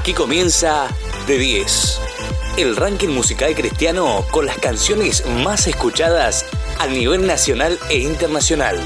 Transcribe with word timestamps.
Aquí 0.00 0.14
comienza 0.14 0.88
De 1.26 1.36
10, 1.36 2.00
el 2.56 2.74
ranking 2.74 3.10
musical 3.10 3.54
cristiano 3.54 4.24
con 4.30 4.46
las 4.46 4.56
canciones 4.56 5.26
más 5.26 5.66
escuchadas 5.66 6.46
a 6.78 6.86
nivel 6.86 7.26
nacional 7.26 7.78
e 7.90 7.98
internacional. 7.98 8.82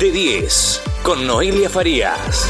De 0.00 0.10
10, 0.10 0.82
con 1.04 1.28
Noelia 1.28 1.70
Farías. 1.70 2.48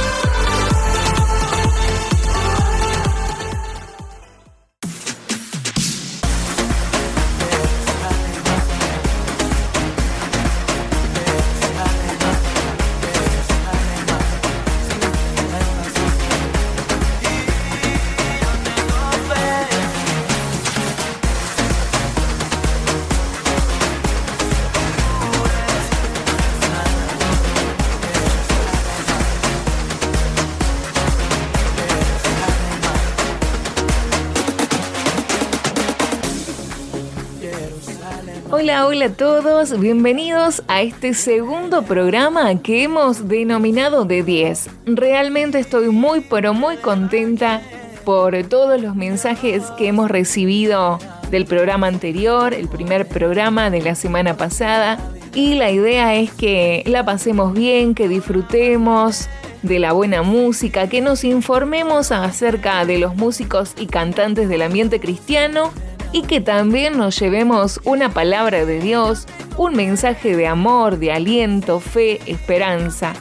Hola, 38.98 39.06
a 39.06 39.12
todos, 39.12 39.78
bienvenidos 39.78 40.64
a 40.66 40.83
este 40.83 41.14
segundo 41.14 41.83
programa 41.83 42.61
que 42.61 42.83
hemos 42.83 43.28
denominado 43.28 44.05
de 44.05 44.24
10. 44.24 44.69
Realmente 44.86 45.61
estoy 45.61 45.91
muy 45.91 46.20
pero 46.22 46.52
muy 46.52 46.78
contenta 46.78 47.62
por 48.05 48.36
todos 48.48 48.83
los 48.83 48.97
mensajes 48.97 49.62
que 49.78 49.86
hemos 49.86 50.10
recibido 50.10 50.98
del 51.30 51.44
programa 51.44 51.86
anterior, 51.86 52.52
el 52.52 52.66
primer 52.66 53.06
programa 53.06 53.70
de 53.70 53.82
la 53.82 53.94
semana 53.94 54.36
pasada. 54.36 54.98
Y 55.33 55.55
la 55.55 55.70
idea 55.70 56.16
es 56.16 56.33
que 56.33 56.83
la 56.84 57.05
pasemos 57.05 57.52
bien, 57.52 57.94
que 57.94 58.08
disfrutemos 58.08 59.28
de 59.62 59.78
la 59.78 59.92
buena 59.92 60.22
música, 60.22 60.88
que 60.88 61.00
nos 61.00 61.22
informemos 61.22 62.10
acerca 62.10 62.84
de 62.84 62.98
los 62.98 63.14
músicos 63.14 63.74
y 63.78 63.86
cantantes 63.86 64.48
del 64.48 64.62
ambiente 64.62 64.98
cristiano 64.98 65.70
y 66.12 66.23
que 66.23 66.41
también 66.41 66.97
nos 66.97 67.19
llevemos 67.19 67.81
una 67.84 68.11
palabra 68.11 68.64
de 68.64 68.81
Dios, 68.81 69.27
un 69.56 69.75
mensaje 69.75 70.37
de 70.37 70.47
amor, 70.47 70.98
de 70.98 71.12
aliento, 71.12 71.81
fe, 71.81 72.20
esperanza. 72.27 73.14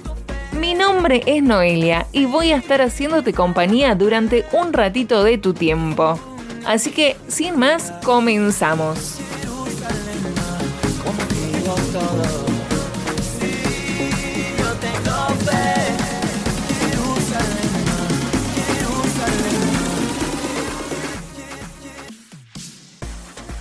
Mi 0.60 0.74
nombre 0.74 1.22
es 1.26 1.44
Noelia 1.44 2.08
y 2.12 2.26
voy 2.26 2.52
a 2.52 2.58
estar 2.58 2.82
haciéndote 2.82 3.34
compañía 3.34 3.96
durante 3.96 4.46
un 4.54 4.74
ratito 4.74 5.24
de 5.24 5.38
tu 5.38 5.54
tiempo. 5.54 6.20
Así 6.66 6.92
que, 6.92 7.16
sin 7.28 7.58
más, 7.58 7.94
comenzamos. 8.04 9.20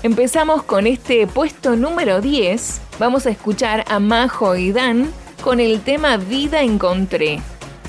Empezamos 0.06 0.62
con 0.62 0.86
este 0.86 1.26
puesto 1.26 1.74
número 1.74 2.20
10. 2.20 2.80
Vamos 3.00 3.26
a 3.26 3.30
escuchar 3.30 3.84
a 3.88 3.98
Majo 3.98 4.54
y 4.54 4.70
Dan 4.70 5.10
con 5.42 5.58
el 5.58 5.80
tema 5.80 6.16
Vida 6.16 6.62
Encontré. 6.62 7.40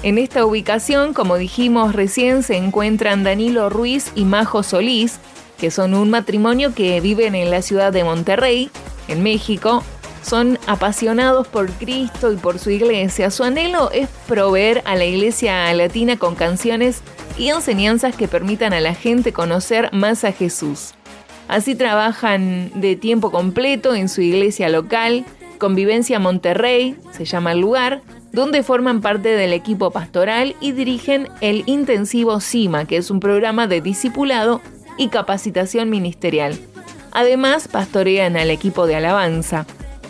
En 0.02 0.18
esta 0.18 0.44
ubicación, 0.44 1.14
como 1.14 1.38
dijimos 1.38 1.94
recién, 1.94 2.42
se 2.42 2.58
encuentran 2.58 3.24
Danilo 3.24 3.70
Ruiz 3.70 4.12
y 4.16 4.26
Majo 4.26 4.64
Solís, 4.64 5.20
que 5.60 5.70
son 5.70 5.94
un 5.94 6.10
matrimonio 6.10 6.74
que 6.74 7.00
viven 7.02 7.36
en 7.36 7.52
la 7.52 7.62
ciudad 7.62 7.94
de 7.94 8.04
Monterrey, 8.04 8.72
en 9.08 9.22
México. 9.22 9.84
Son 10.24 10.58
apasionados 10.66 11.48
por 11.48 11.70
Cristo 11.70 12.32
y 12.32 12.38
por 12.38 12.58
su 12.58 12.72
iglesia. 12.72 13.30
Su 13.30 13.44
anhelo 13.44 13.92
es 13.92 14.10
proveer 14.28 14.82
a 14.86 14.96
la 14.96 15.06
iglesia 15.06 15.72
latina 15.76 16.18
con 16.18 16.34
canciones 16.34 17.04
y 17.38 17.50
enseñanzas 17.50 18.16
que 18.16 18.28
permitan 18.28 18.74
a 18.74 18.80
la 18.82 18.96
gente 18.96 19.34
conocer 19.34 19.92
más 19.94 20.24
a 20.24 20.32
Jesús. 20.32 20.97
Así 21.48 21.76
trabajan 21.76 22.72
de 22.76 22.96
tiempo 22.96 23.32
completo 23.32 23.96
en 23.96 24.10
su 24.10 24.22
iglesia 24.22 24.70
local, 24.70 25.26
Convivencia 25.58 26.20
Monterrey, 26.20 26.96
se 27.12 27.26
llama 27.26 27.54
el 27.54 27.60
lugar, 27.60 28.02
donde 28.32 28.64
forman 28.64 29.02
parte 29.02 29.30
del 29.30 29.54
equipo 29.54 29.92
pastoral 29.92 30.56
y 30.60 30.74
dirigen 30.74 31.30
el 31.42 31.64
Intensivo 31.66 32.40
CIMA, 32.40 32.86
que 32.86 32.98
es 32.98 33.10
un 33.10 33.20
programa 33.20 33.66
de 33.68 33.82
discipulado 33.82 34.62
y 34.98 35.08
capacitación 35.08 35.90
ministerial. 35.90 36.58
Además, 37.12 37.68
pastorean 37.68 38.38
al 38.38 38.52
equipo 38.52 38.86
de 38.86 38.96
alabanza. 38.96 39.66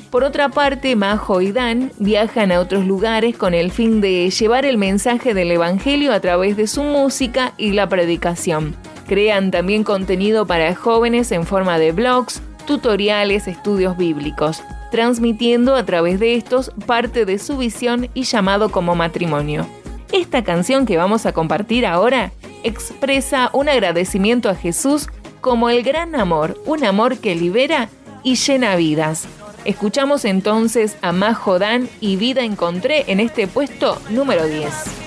Por 0.09 0.23
otra 0.23 0.49
parte, 0.49 0.95
Majo 0.95 1.41
y 1.41 1.51
Dan 1.51 1.91
viajan 1.99 2.51
a 2.51 2.59
otros 2.59 2.85
lugares 2.85 3.37
con 3.37 3.53
el 3.53 3.71
fin 3.71 4.01
de 4.01 4.29
llevar 4.29 4.65
el 4.65 4.77
mensaje 4.77 5.33
del 5.33 5.51
Evangelio 5.51 6.11
a 6.11 6.19
través 6.19 6.57
de 6.57 6.67
su 6.67 6.83
música 6.83 7.53
y 7.57 7.71
la 7.71 7.87
predicación. 7.87 8.75
Crean 9.07 9.51
también 9.51 9.83
contenido 9.83 10.45
para 10.45 10.75
jóvenes 10.75 11.31
en 11.31 11.45
forma 11.45 11.79
de 11.79 11.93
blogs, 11.93 12.41
tutoriales, 12.65 13.47
estudios 13.47 13.95
bíblicos, 13.97 14.61
transmitiendo 14.91 15.75
a 15.75 15.85
través 15.85 16.19
de 16.19 16.35
estos 16.35 16.71
parte 16.85 17.25
de 17.25 17.39
su 17.39 17.57
visión 17.57 18.09
y 18.13 18.23
llamado 18.23 18.69
como 18.69 18.95
matrimonio. 18.95 19.65
Esta 20.11 20.43
canción 20.43 20.85
que 20.85 20.97
vamos 20.97 21.25
a 21.25 21.33
compartir 21.33 21.85
ahora 21.85 22.31
expresa 22.63 23.49
un 23.53 23.69
agradecimiento 23.69 24.49
a 24.49 24.55
Jesús 24.55 25.07
como 25.39 25.69
el 25.69 25.83
gran 25.83 26.15
amor, 26.15 26.61
un 26.65 26.83
amor 26.83 27.17
que 27.17 27.35
libera 27.35 27.89
y 28.23 28.35
llena 28.35 28.75
vidas. 28.75 29.25
Escuchamos 29.63 30.25
entonces 30.25 30.97
a 31.01 31.11
Majo 31.11 31.59
Dan 31.59 31.89
y 32.01 32.15
Vida 32.15 32.43
Encontré 32.43 33.05
en 33.07 33.19
este 33.19 33.47
puesto 33.47 34.01
número 34.09 34.45
10. 34.45 35.06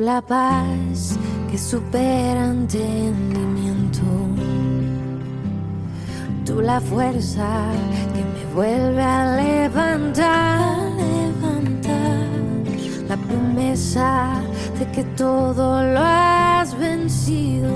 La 0.00 0.20
paz 0.20 1.16
que 1.50 1.56
supera 1.56 2.48
entendimiento. 2.48 4.02
Tú 6.44 6.60
la 6.60 6.82
fuerza 6.82 7.48
que 8.14 8.22
me 8.22 8.54
vuelve 8.54 9.02
a 9.02 9.36
levantar, 9.36 10.68
levantar. 10.92 12.28
La 13.08 13.16
promesa 13.16 14.42
de 14.78 14.86
que 14.92 15.02
todo 15.16 15.82
lo 15.82 16.00
has 16.00 16.78
vencido. 16.78 17.72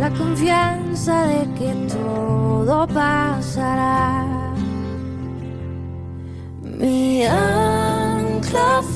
La 0.00 0.08
confianza 0.08 1.26
de 1.26 1.46
que 1.52 1.74
todo 1.92 2.86
pasará. 2.86 4.24
Mi 6.62 7.24
ancla 7.24 7.83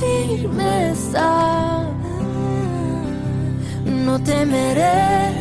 firme 0.01 0.91
está 0.91 1.89
no 4.09 4.19
temeré, 4.21 5.33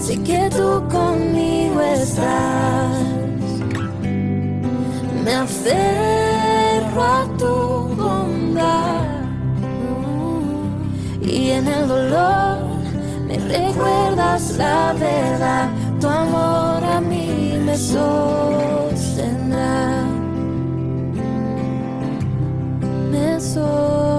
sé 0.00 0.22
que 0.22 0.48
tú 0.50 0.82
conmigo 0.88 1.80
estás. 1.80 3.02
Me 5.24 5.34
aferro 5.34 7.02
a 7.02 7.26
tu 7.36 7.54
bondad 7.96 9.02
y 11.20 11.50
en 11.50 11.66
el 11.66 11.88
dolor 11.88 12.58
me 13.26 13.38
recuerdas 13.38 14.56
la 14.56 14.92
verdad. 14.92 15.68
Tu 16.00 16.06
amor 16.08 16.84
a 16.84 17.00
mí 17.00 17.58
me 17.66 17.76
sostendrá 17.76 19.02
me 23.12 23.38
sostendrás. 23.38 24.18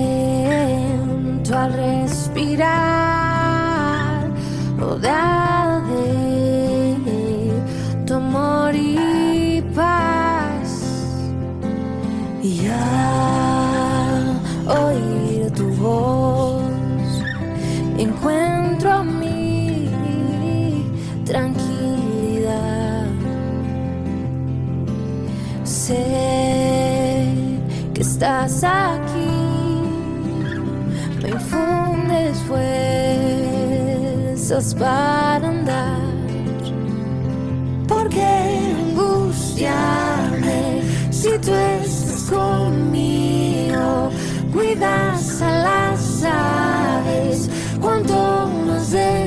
estás 28.17 28.65
aquí, 28.65 29.83
me 31.23 31.29
infundes 31.29 32.39
fuerzas 34.39 34.75
para 34.75 35.49
andar. 35.49 36.01
¿Por 37.87 38.09
qué 38.09 38.73
angustiarme 38.89 40.81
si 41.11 41.29
tú 41.41 41.53
estás 41.53 42.31
conmigo? 42.31 44.11
Cuidas 44.51 45.43
a 45.43 45.51
las 45.51 46.25
aves, 46.25 47.51
cuanto 47.83 48.49
más 48.67 48.93
de 48.93 49.26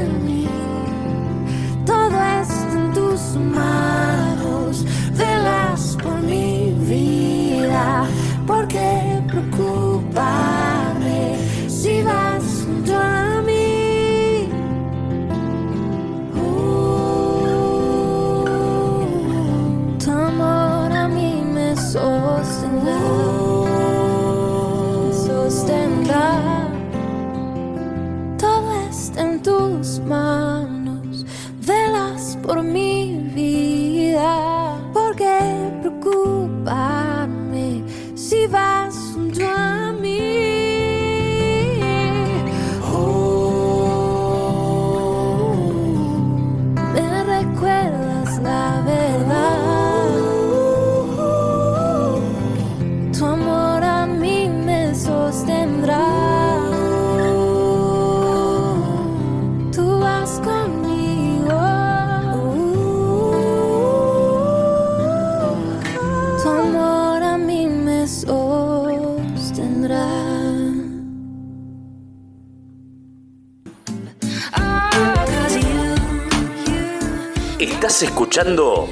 Escuchando 78.02 78.88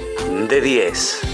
de 0.49 0.59
10. 0.59 1.26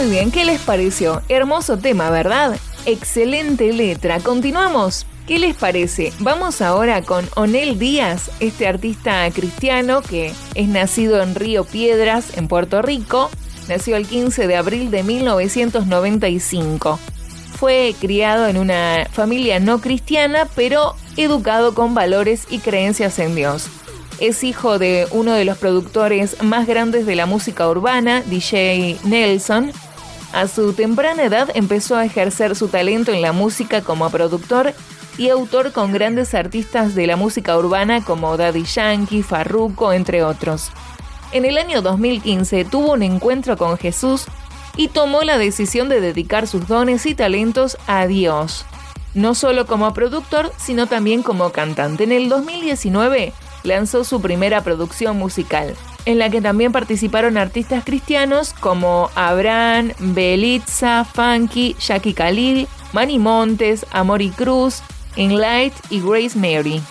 Muy 0.00 0.08
bien, 0.08 0.30
¿qué 0.30 0.46
les 0.46 0.62
pareció? 0.62 1.20
Hermoso 1.28 1.76
tema, 1.76 2.08
¿verdad? 2.08 2.58
Excelente 2.86 3.70
letra. 3.74 4.18
Continuamos. 4.20 5.04
¿Qué 5.26 5.38
les 5.38 5.54
parece? 5.54 6.14
Vamos 6.20 6.62
ahora 6.62 7.02
con 7.02 7.28
Onel 7.36 7.78
Díaz, 7.78 8.30
este 8.40 8.66
artista 8.66 9.30
cristiano 9.30 10.00
que 10.00 10.32
es 10.54 10.68
nacido 10.68 11.20
en 11.22 11.34
Río 11.34 11.64
Piedras, 11.64 12.38
en 12.38 12.48
Puerto 12.48 12.80
Rico. 12.80 13.28
Nació 13.68 13.96
el 13.96 14.06
15 14.06 14.46
de 14.46 14.56
abril 14.56 14.90
de 14.90 15.02
1995. 15.02 16.98
Fue 17.58 17.94
criado 18.00 18.46
en 18.48 18.56
una 18.56 19.06
familia 19.12 19.60
no 19.60 19.82
cristiana, 19.82 20.48
pero 20.56 20.96
educado 21.18 21.74
con 21.74 21.92
valores 21.92 22.46
y 22.48 22.60
creencias 22.60 23.18
en 23.18 23.34
Dios. 23.34 23.66
Es 24.18 24.44
hijo 24.44 24.78
de 24.78 25.06
uno 25.10 25.34
de 25.34 25.44
los 25.44 25.58
productores 25.58 26.42
más 26.42 26.66
grandes 26.66 27.04
de 27.04 27.16
la 27.16 27.26
música 27.26 27.68
urbana, 27.68 28.22
DJ 28.22 28.96
Nelson. 29.04 29.72
A 30.32 30.46
su 30.46 30.72
temprana 30.74 31.24
edad 31.24 31.50
empezó 31.54 31.96
a 31.96 32.04
ejercer 32.04 32.54
su 32.54 32.68
talento 32.68 33.12
en 33.12 33.20
la 33.20 33.32
música 33.32 33.82
como 33.82 34.08
productor 34.10 34.74
y 35.18 35.28
autor 35.28 35.72
con 35.72 35.92
grandes 35.92 36.34
artistas 36.34 36.94
de 36.94 37.08
la 37.08 37.16
música 37.16 37.58
urbana 37.58 38.04
como 38.04 38.36
Daddy 38.36 38.62
Yankee, 38.62 39.22
Farruko, 39.22 39.92
entre 39.92 40.22
otros. 40.22 40.70
En 41.32 41.44
el 41.44 41.58
año 41.58 41.82
2015 41.82 42.64
tuvo 42.64 42.92
un 42.92 43.02
encuentro 43.02 43.56
con 43.56 43.76
Jesús 43.76 44.26
y 44.76 44.88
tomó 44.88 45.22
la 45.22 45.36
decisión 45.36 45.88
de 45.88 46.00
dedicar 46.00 46.46
sus 46.46 46.68
dones 46.68 47.06
y 47.06 47.14
talentos 47.14 47.76
a 47.88 48.06
Dios. 48.06 48.64
No 49.14 49.34
solo 49.34 49.66
como 49.66 49.92
productor, 49.92 50.52
sino 50.56 50.86
también 50.86 51.24
como 51.24 51.50
cantante. 51.50 52.04
En 52.04 52.12
el 52.12 52.28
2019 52.28 53.32
lanzó 53.64 54.04
su 54.04 54.20
primera 54.20 54.62
producción 54.62 55.18
musical, 55.18 55.74
en 56.04 56.18
la 56.18 56.30
que 56.30 56.40
también 56.40 56.72
participaron 56.72 57.36
artistas 57.36 57.84
cristianos 57.84 58.52
como 58.52 59.10
Abraham, 59.14 59.92
Belitza, 59.98 61.04
Funky, 61.04 61.76
Jackie 61.78 62.14
Khalil, 62.14 62.68
Manny 62.92 63.18
Montes, 63.18 63.86
Amori 63.90 64.30
Cruz, 64.30 64.82
Enlight 65.16 65.74
y 65.90 66.00
Grace 66.00 66.38
Mary. 66.38 66.82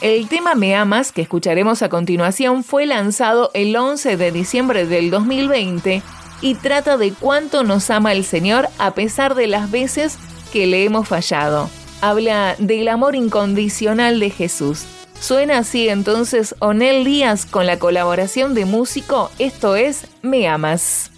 El 0.00 0.28
tema 0.28 0.54
Me 0.54 0.76
Amas, 0.76 1.10
que 1.10 1.22
escucharemos 1.22 1.82
a 1.82 1.88
continuación, 1.88 2.62
fue 2.62 2.86
lanzado 2.86 3.50
el 3.54 3.74
11 3.74 4.16
de 4.16 4.30
diciembre 4.30 4.86
del 4.86 5.10
2020 5.10 6.02
y 6.40 6.54
trata 6.54 6.96
de 6.96 7.12
cuánto 7.12 7.64
nos 7.64 7.90
ama 7.90 8.12
el 8.12 8.24
Señor 8.24 8.68
a 8.78 8.92
pesar 8.92 9.34
de 9.34 9.48
las 9.48 9.70
veces 9.70 10.16
que 10.52 10.66
le 10.66 10.84
hemos 10.84 11.08
fallado. 11.08 11.68
Habla 12.00 12.54
del 12.58 12.86
amor 12.86 13.16
incondicional 13.16 14.20
de 14.20 14.30
Jesús. 14.30 14.86
Suena 15.20 15.58
así 15.58 15.88
entonces 15.88 16.54
Onel 16.60 17.04
Díaz 17.04 17.44
con 17.44 17.66
la 17.66 17.78
colaboración 17.78 18.54
de 18.54 18.64
músico, 18.64 19.30
esto 19.38 19.76
es 19.76 20.06
Me 20.22 20.48
Amas. 20.48 21.10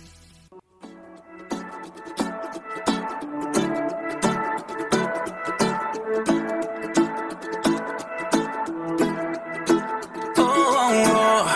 Oh, 10.36 10.92
oh, 11.06 11.46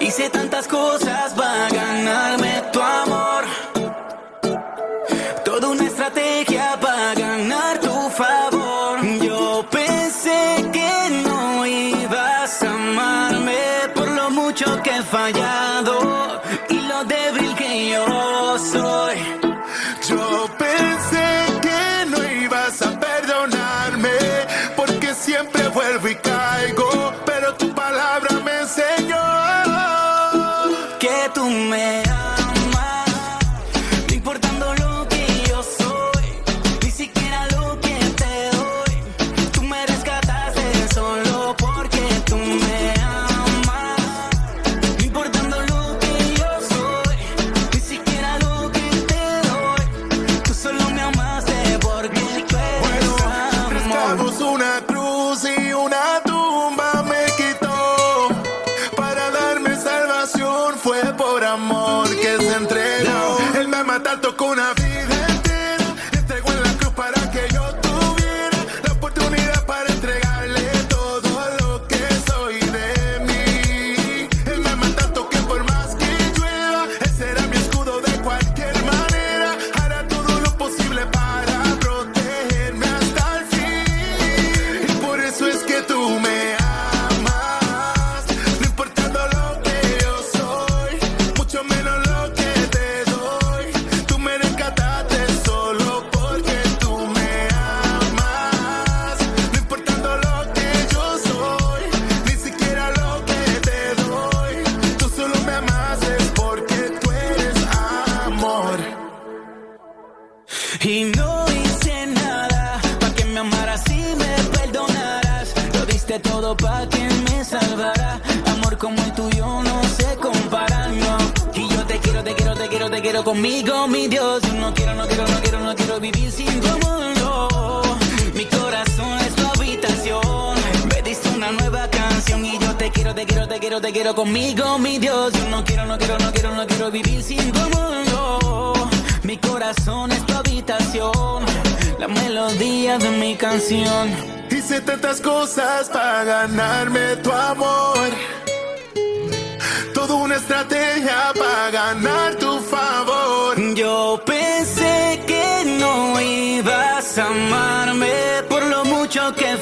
hice 0.00 0.28
tantas 0.30 0.66
cosas 0.66 1.34
para 1.34 1.68
ganarme 1.68 2.41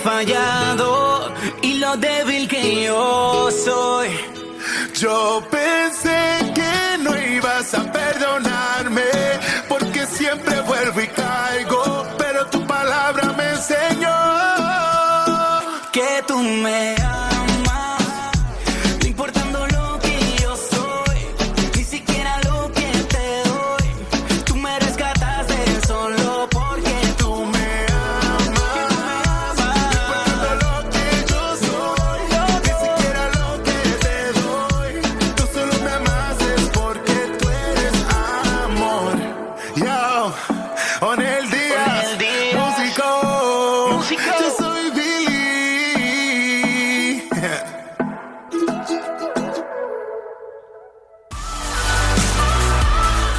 fallado 0.02 1.32
y 1.62 1.74
lo 1.74 1.96
débil 1.96 2.48
que 2.48 2.84
yo 2.84 3.50
soy. 3.50 4.08
Yo 4.94 5.42
pensé 5.50 6.52
que 6.54 6.98
no 7.02 7.16
ibas 7.16 7.72
a 7.74 7.90
perdonarme 7.90 9.02
porque 9.68 10.06
siempre 10.06 10.60
vuelvo 10.60 11.00
y 11.00 11.08
caigo, 11.08 12.06
pero 12.18 12.46
tu 12.46 12.66
palabra 12.66 13.32
me 13.36 13.50
enseñó 13.50 14.16
Que 15.92 16.22
tú 16.26 16.38
me 16.38 16.99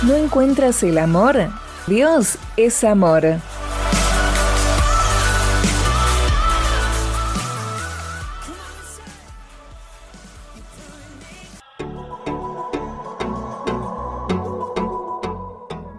¿No 0.03 0.15
encuentras 0.15 0.81
el 0.81 0.97
amor? 0.97 1.37
Dios 1.85 2.39
es 2.57 2.83
amor. 2.83 3.39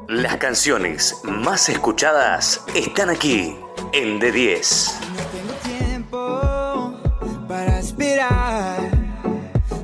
Las 0.08 0.36
canciones 0.38 1.20
más 1.22 1.68
escuchadas 1.68 2.64
están 2.74 3.08
aquí 3.08 3.56
en 3.92 4.20
D10. 4.20 4.94
No 5.14 5.22
tengo 5.30 5.52
tiempo 5.78 6.98
para 7.46 7.78
esperar. 7.78 8.80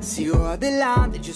Sigo 0.01 0.45
adelante, 0.47 1.21
yo 1.21 1.33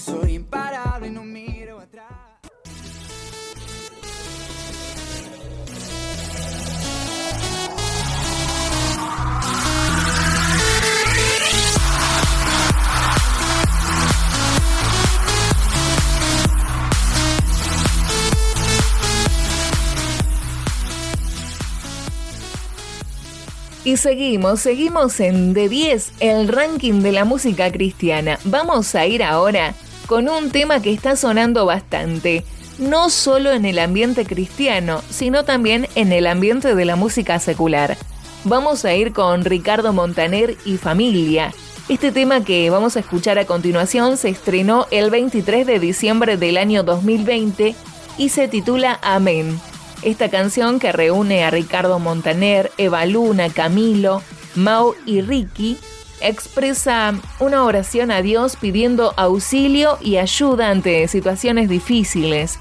Y 23.84 23.96
seguimos, 23.96 24.60
seguimos 24.60 25.18
en 25.18 25.54
D10, 25.54 26.12
el 26.20 26.46
ranking 26.46 27.02
de 27.02 27.10
la 27.10 27.24
música 27.24 27.72
cristiana. 27.72 28.38
Vamos 28.44 28.94
a 28.94 29.06
ir 29.06 29.24
ahora 29.24 29.74
con 30.06 30.28
un 30.28 30.50
tema 30.52 30.80
que 30.80 30.92
está 30.92 31.16
sonando 31.16 31.66
bastante, 31.66 32.44
no 32.78 33.10
solo 33.10 33.50
en 33.50 33.64
el 33.64 33.80
ambiente 33.80 34.24
cristiano, 34.24 35.02
sino 35.10 35.44
también 35.44 35.88
en 35.96 36.12
el 36.12 36.28
ambiente 36.28 36.76
de 36.76 36.84
la 36.84 36.94
música 36.94 37.40
secular. 37.40 37.96
Vamos 38.44 38.84
a 38.84 38.94
ir 38.94 39.12
con 39.12 39.44
Ricardo 39.44 39.92
Montaner 39.92 40.56
y 40.64 40.76
Familia. 40.76 41.52
Este 41.88 42.12
tema 42.12 42.44
que 42.44 42.70
vamos 42.70 42.96
a 42.96 43.00
escuchar 43.00 43.40
a 43.40 43.46
continuación 43.46 44.16
se 44.16 44.28
estrenó 44.28 44.86
el 44.92 45.10
23 45.10 45.66
de 45.66 45.80
diciembre 45.80 46.36
del 46.36 46.56
año 46.56 46.84
2020 46.84 47.74
y 48.16 48.28
se 48.28 48.46
titula 48.46 49.00
Amén. 49.02 49.60
Esta 50.02 50.28
canción 50.28 50.80
que 50.80 50.90
reúne 50.90 51.44
a 51.44 51.50
Ricardo 51.50 52.00
Montaner, 52.00 52.72
Eva 52.76 53.06
Luna, 53.06 53.50
Camilo, 53.50 54.22
Mau 54.56 54.94
y 55.06 55.20
Ricky 55.20 55.78
expresa 56.20 57.14
una 57.40 57.64
oración 57.64 58.10
a 58.10 58.20
Dios 58.20 58.56
pidiendo 58.56 59.14
auxilio 59.16 59.98
y 60.00 60.16
ayuda 60.16 60.70
ante 60.70 61.06
situaciones 61.08 61.68
difíciles. 61.68 62.58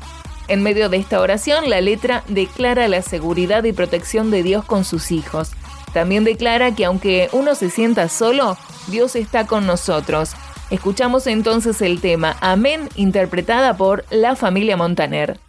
En 0.48 0.62
medio 0.62 0.89
de 0.89 0.98
esta 0.98 1.19
oración, 1.19 1.69
la 1.69 1.81
letra 1.81 2.24
declara 2.27 2.88
la 2.88 3.01
seguridad 3.01 3.63
y 3.63 3.74
protección 3.74 4.31
de 4.31 4.43
Dios 4.43 4.65
con 4.65 4.83
sus 4.83 5.12
hijos. 5.12 5.51
También 5.93 6.24
declara 6.24 6.75
que 6.75 6.86
aunque 6.86 7.29
uno 7.31 7.55
se 7.55 7.69
sienta 7.69 8.07
solo, 8.10 8.57
Dios 8.88 9.15
está 9.15 9.48
con 9.48 9.65
nosotros. 9.65 10.33
Escuchamos 10.69 11.27
entonces 11.27 11.81
el 11.81 12.01
tema 12.01 12.38
Amén, 12.39 12.88
interpretada 12.95 13.77
por 13.77 14.05
la 14.10 14.36
familia 14.36 14.77
Montaner. 14.77 15.39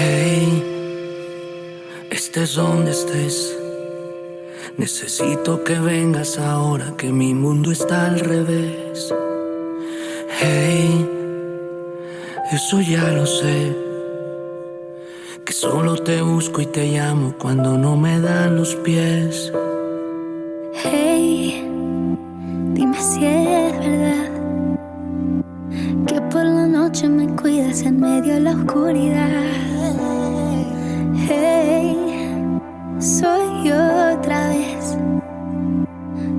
Hey, 0.00 0.62
estés 2.08 2.54
donde 2.54 2.92
estés. 2.92 3.58
Necesito 4.76 5.64
que 5.64 5.76
vengas 5.80 6.38
ahora 6.38 6.94
que 6.96 7.10
mi 7.10 7.34
mundo 7.34 7.72
está 7.72 8.06
al 8.06 8.20
revés. 8.20 9.12
Hey, 10.40 11.04
eso 12.52 12.80
ya 12.80 13.10
lo 13.10 13.26
sé. 13.26 13.76
Que 15.44 15.52
solo 15.52 15.96
te 15.96 16.22
busco 16.22 16.60
y 16.60 16.66
te 16.66 16.86
llamo 16.86 17.34
cuando 17.36 17.76
no 17.76 17.96
me 17.96 18.20
dan 18.20 18.54
los 18.54 18.76
pies. 18.76 19.52
Hey, 20.74 21.68
dime 22.72 23.02
si 23.02 23.24
es 23.24 23.78
verdad 23.80 24.27
noche 26.88 27.06
me 27.06 27.26
cuidas 27.36 27.82
en 27.82 28.00
medio 28.00 28.32
de 28.34 28.40
la 28.40 28.52
oscuridad. 28.52 29.28
Hey, 31.28 31.94
soy 32.98 33.68
yo 33.68 33.76
otra 34.14 34.48
vez. 34.48 34.96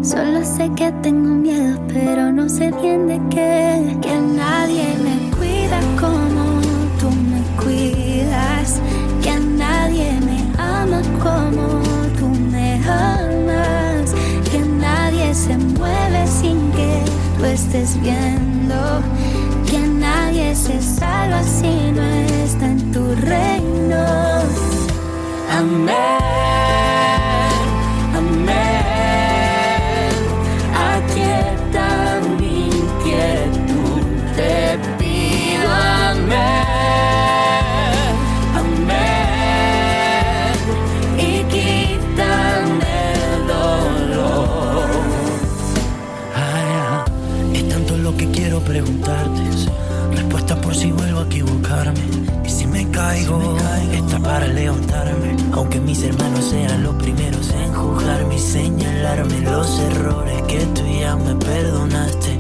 Solo 0.02 0.44
sé 0.44 0.72
que 0.76 0.92
tengo 1.04 1.36
miedo, 1.36 1.80
pero 1.88 2.32
no 2.32 2.50
sé 2.50 2.72
bien 2.82 3.06
de 3.06 3.22
qué. 3.30 3.96
Que 4.02 4.16
nadie 4.20 4.86
me 5.06 5.38
cuida 5.38 5.80
como 6.02 6.44
tú 7.00 7.12
me 7.32 7.42
cuidas. 7.64 8.82
Que 9.22 9.40
nadie 9.40 10.14
me 10.26 10.40
ama 10.58 11.02
como 11.22 11.68
tú 12.18 12.28
me 12.52 12.74
amas. 12.88 14.16
Que 14.50 14.60
nadie 14.82 15.32
se 15.36 15.56
mueve 15.60 16.26
sin 16.26 16.72
que 16.72 17.04
tú 17.38 17.46
estés 17.46 18.02
viendo 18.02 19.04
nadie 20.40 20.56
se 20.56 20.82
salva 20.82 21.44
si 21.44 21.92
no 21.92 22.04
está 22.04 22.66
en 22.66 22.92
tu 22.92 23.16
reino. 23.16 24.06
Amén. 25.52 26.49
Mis 55.90 56.04
hermanos 56.04 56.46
sean 56.46 56.84
los 56.84 56.94
primeros 56.98 57.50
en 57.50 57.74
juzgarme 57.74 58.36
y 58.36 58.40
señalarme 58.40 59.42
los 59.42 59.80
errores 59.80 60.40
que 60.44 60.60
tú 60.76 60.84
ya 60.86 61.16
me 61.16 61.34
perdonaste. 61.34 62.38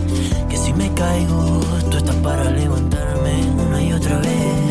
Que 0.48 0.56
si 0.56 0.72
me 0.72 0.94
caigo, 0.94 1.60
tú 1.89 1.98
estás 1.98 2.15
para 2.18 2.44
levantarme 2.51 3.51
una 3.68 3.82
y 3.82 3.91
otra 3.94 4.20
vez. 4.20 4.68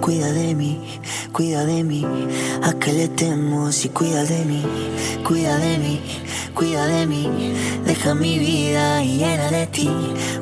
Cuida 0.00 0.30
de 0.32 0.54
mí, 0.54 0.78
cuida 1.32 1.64
de 1.64 1.82
mí. 1.82 2.06
¿A 2.62 2.74
qué 2.74 2.92
le 2.92 3.08
temo 3.08 3.72
si 3.72 3.88
cuida 3.88 4.24
de 4.24 4.44
mí, 4.44 4.62
cuida 5.24 5.56
de 5.56 5.78
mí, 5.78 6.00
cuida 6.54 6.86
de 6.86 7.06
mí? 7.06 7.30
Deja 7.86 8.14
mi 8.14 8.38
vida 8.38 9.02
llena 9.02 9.50
de 9.50 9.66
ti, 9.66 9.88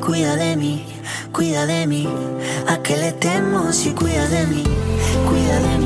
cuida 0.04 0.34
de 0.36 0.56
mí, 0.56 0.84
cuida 1.32 1.66
de 1.66 1.86
mí. 1.86 2.08
¿A 2.66 2.82
qué 2.82 2.96
le 2.96 3.12
temo 3.12 3.72
si 3.72 3.90
cuida 3.90 4.26
de 4.28 4.46
mí, 4.46 4.64
cuida 5.28 5.60
de 5.60 5.78
mí, 5.78 5.79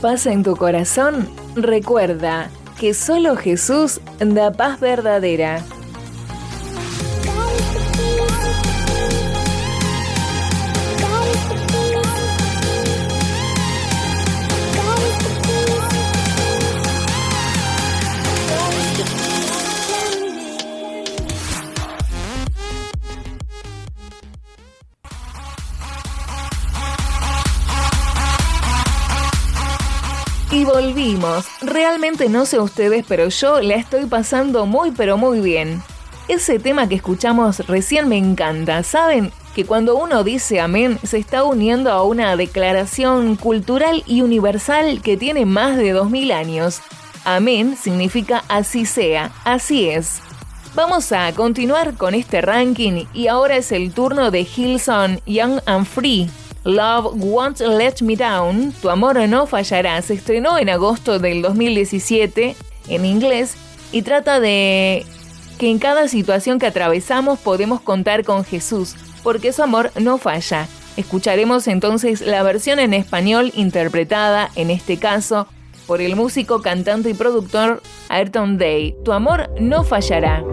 ¿No 0.00 0.08
hay 0.08 0.12
paz 0.12 0.26
en 0.26 0.42
tu 0.44 0.54
corazón? 0.54 1.28
Recuerda 1.56 2.50
que 2.78 2.94
solo 2.94 3.36
Jesús 3.36 4.00
da 4.20 4.52
paz 4.52 4.78
verdadera. 4.78 5.64
Realmente 31.88 32.28
no 32.28 32.44
sé 32.44 32.60
ustedes, 32.60 33.02
pero 33.08 33.30
yo 33.30 33.62
la 33.62 33.76
estoy 33.76 34.04
pasando 34.04 34.66
muy 34.66 34.90
pero 34.90 35.16
muy 35.16 35.40
bien. 35.40 35.82
Ese 36.28 36.58
tema 36.58 36.86
que 36.86 36.96
escuchamos 36.96 37.66
recién 37.66 38.10
me 38.10 38.18
encanta. 38.18 38.82
¿Saben? 38.82 39.32
Que 39.54 39.64
cuando 39.64 39.96
uno 39.96 40.22
dice 40.22 40.60
amén 40.60 40.98
se 41.02 41.16
está 41.16 41.44
uniendo 41.44 41.90
a 41.90 42.02
una 42.02 42.36
declaración 42.36 43.36
cultural 43.36 44.04
y 44.06 44.20
universal 44.20 45.00
que 45.00 45.16
tiene 45.16 45.46
más 45.46 45.78
de 45.78 45.92
2000 45.92 46.32
años. 46.32 46.82
Amén 47.24 47.74
significa 47.74 48.44
así 48.48 48.84
sea, 48.84 49.32
así 49.44 49.88
es. 49.88 50.20
Vamos 50.74 51.10
a 51.10 51.32
continuar 51.32 51.94
con 51.94 52.14
este 52.14 52.42
ranking 52.42 53.06
y 53.14 53.28
ahora 53.28 53.56
es 53.56 53.72
el 53.72 53.92
turno 53.94 54.30
de 54.30 54.42
Hillsong 54.42 55.22
Young 55.24 55.60
and 55.64 55.86
Free 55.86 56.28
Love 56.64 57.14
Won't 57.14 57.60
Let 57.60 57.96
Me 58.02 58.16
Down, 58.16 58.72
Tu 58.82 58.90
Amor 58.90 59.16
No 59.28 59.46
Fallará, 59.46 60.00
se 60.02 60.14
estrenó 60.14 60.58
en 60.58 60.68
agosto 60.68 61.18
del 61.18 61.42
2017 61.42 62.56
en 62.88 63.04
inglés 63.04 63.56
y 63.92 64.02
trata 64.02 64.40
de 64.40 65.06
que 65.58 65.70
en 65.70 65.78
cada 65.78 66.08
situación 66.08 66.58
que 66.58 66.66
atravesamos 66.66 67.38
podemos 67.38 67.80
contar 67.80 68.24
con 68.24 68.44
Jesús, 68.44 68.96
porque 69.22 69.52
su 69.52 69.62
amor 69.62 69.90
no 70.00 70.18
falla. 70.18 70.68
Escucharemos 70.96 71.68
entonces 71.68 72.20
la 72.20 72.42
versión 72.42 72.78
en 72.78 72.94
español 72.94 73.52
interpretada, 73.54 74.50
en 74.56 74.70
este 74.70 74.98
caso, 74.98 75.46
por 75.86 76.00
el 76.00 76.16
músico, 76.16 76.60
cantante 76.60 77.10
y 77.10 77.14
productor 77.14 77.82
Ayrton 78.08 78.58
Day. 78.58 78.94
Tu 79.04 79.12
amor 79.12 79.48
no 79.60 79.84
fallará. 79.84 80.44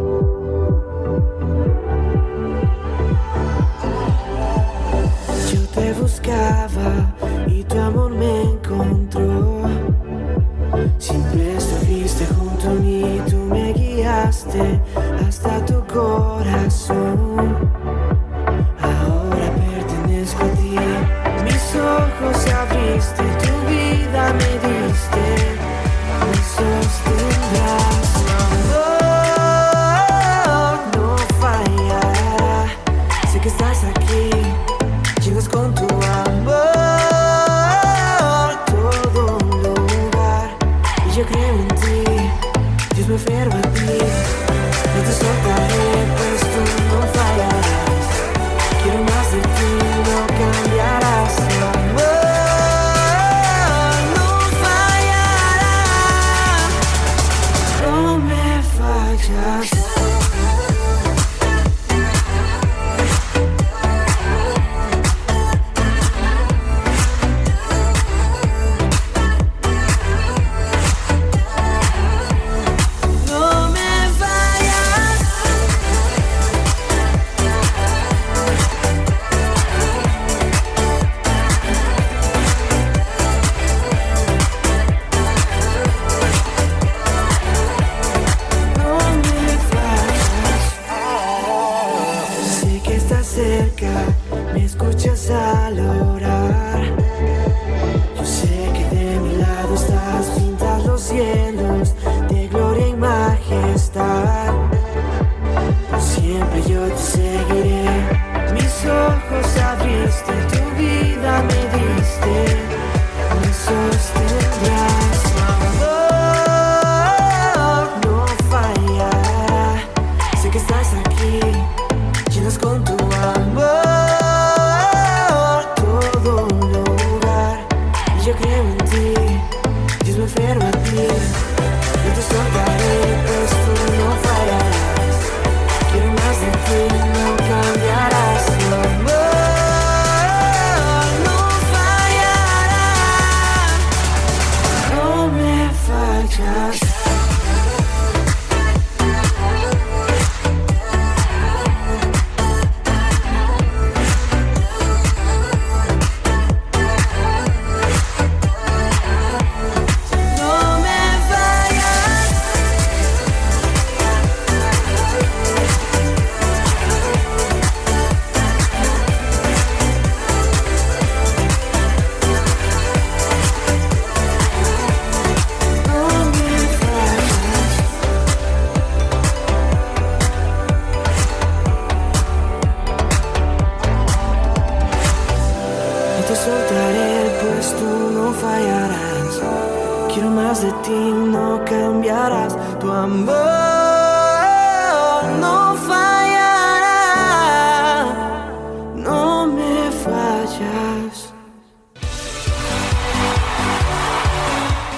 te 5.75 5.91
buscaba 5.93 7.13
y 7.47 7.63
tu 7.63 7.77
amor 7.77 8.11
me 8.11 8.43
encontró. 8.43 9.61
Siempre 10.97 11.57
estuviste 11.57 12.25
junto 12.27 12.69
a 12.69 12.73
mí, 12.73 13.21
tú 13.29 13.35
me 13.35 13.73
guiaste 13.73 14.79
hasta 15.27 15.63
tu 15.65 15.85
corazón. 15.85 17.57
Ahora 18.81 19.47
pertenezco 19.63 20.45
a 20.45 20.49
ti, 20.59 20.75
mis 21.43 21.75
ojos 21.75 22.37
se 22.37 22.51
abriste, 22.53 23.23
tu 23.43 23.53
vida 23.69 24.33
me 24.33 24.51
diste, 24.65 25.25
me 26.25 26.37
sostendrás. 26.55 27.84
Dios 43.15 43.64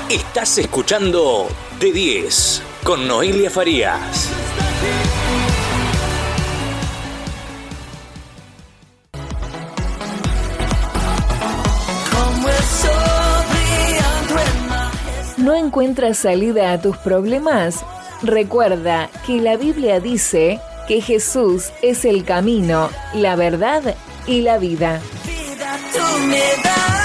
Estás 0.09 0.57
escuchando 0.57 1.49
De 1.81 1.91
10 1.91 2.63
con 2.85 3.09
Noelia 3.09 3.49
Farías. 3.49 4.29
¿No 15.35 15.53
encuentras 15.53 16.19
salida 16.19 16.71
a 16.71 16.81
tus 16.81 16.95
problemas? 16.95 17.83
Recuerda 18.21 19.09
que 19.25 19.41
la 19.41 19.57
Biblia 19.57 19.99
dice 19.99 20.61
que 20.87 21.01
Jesús 21.01 21.73
es 21.81 22.05
el 22.05 22.23
camino, 22.23 22.89
la 23.13 23.35
verdad 23.35 23.93
y 24.25 24.39
la 24.39 24.57
vida. 24.57 25.01
Vida 25.25 25.77
tú 25.91 26.19
me 26.27 26.39
das. 26.63 26.96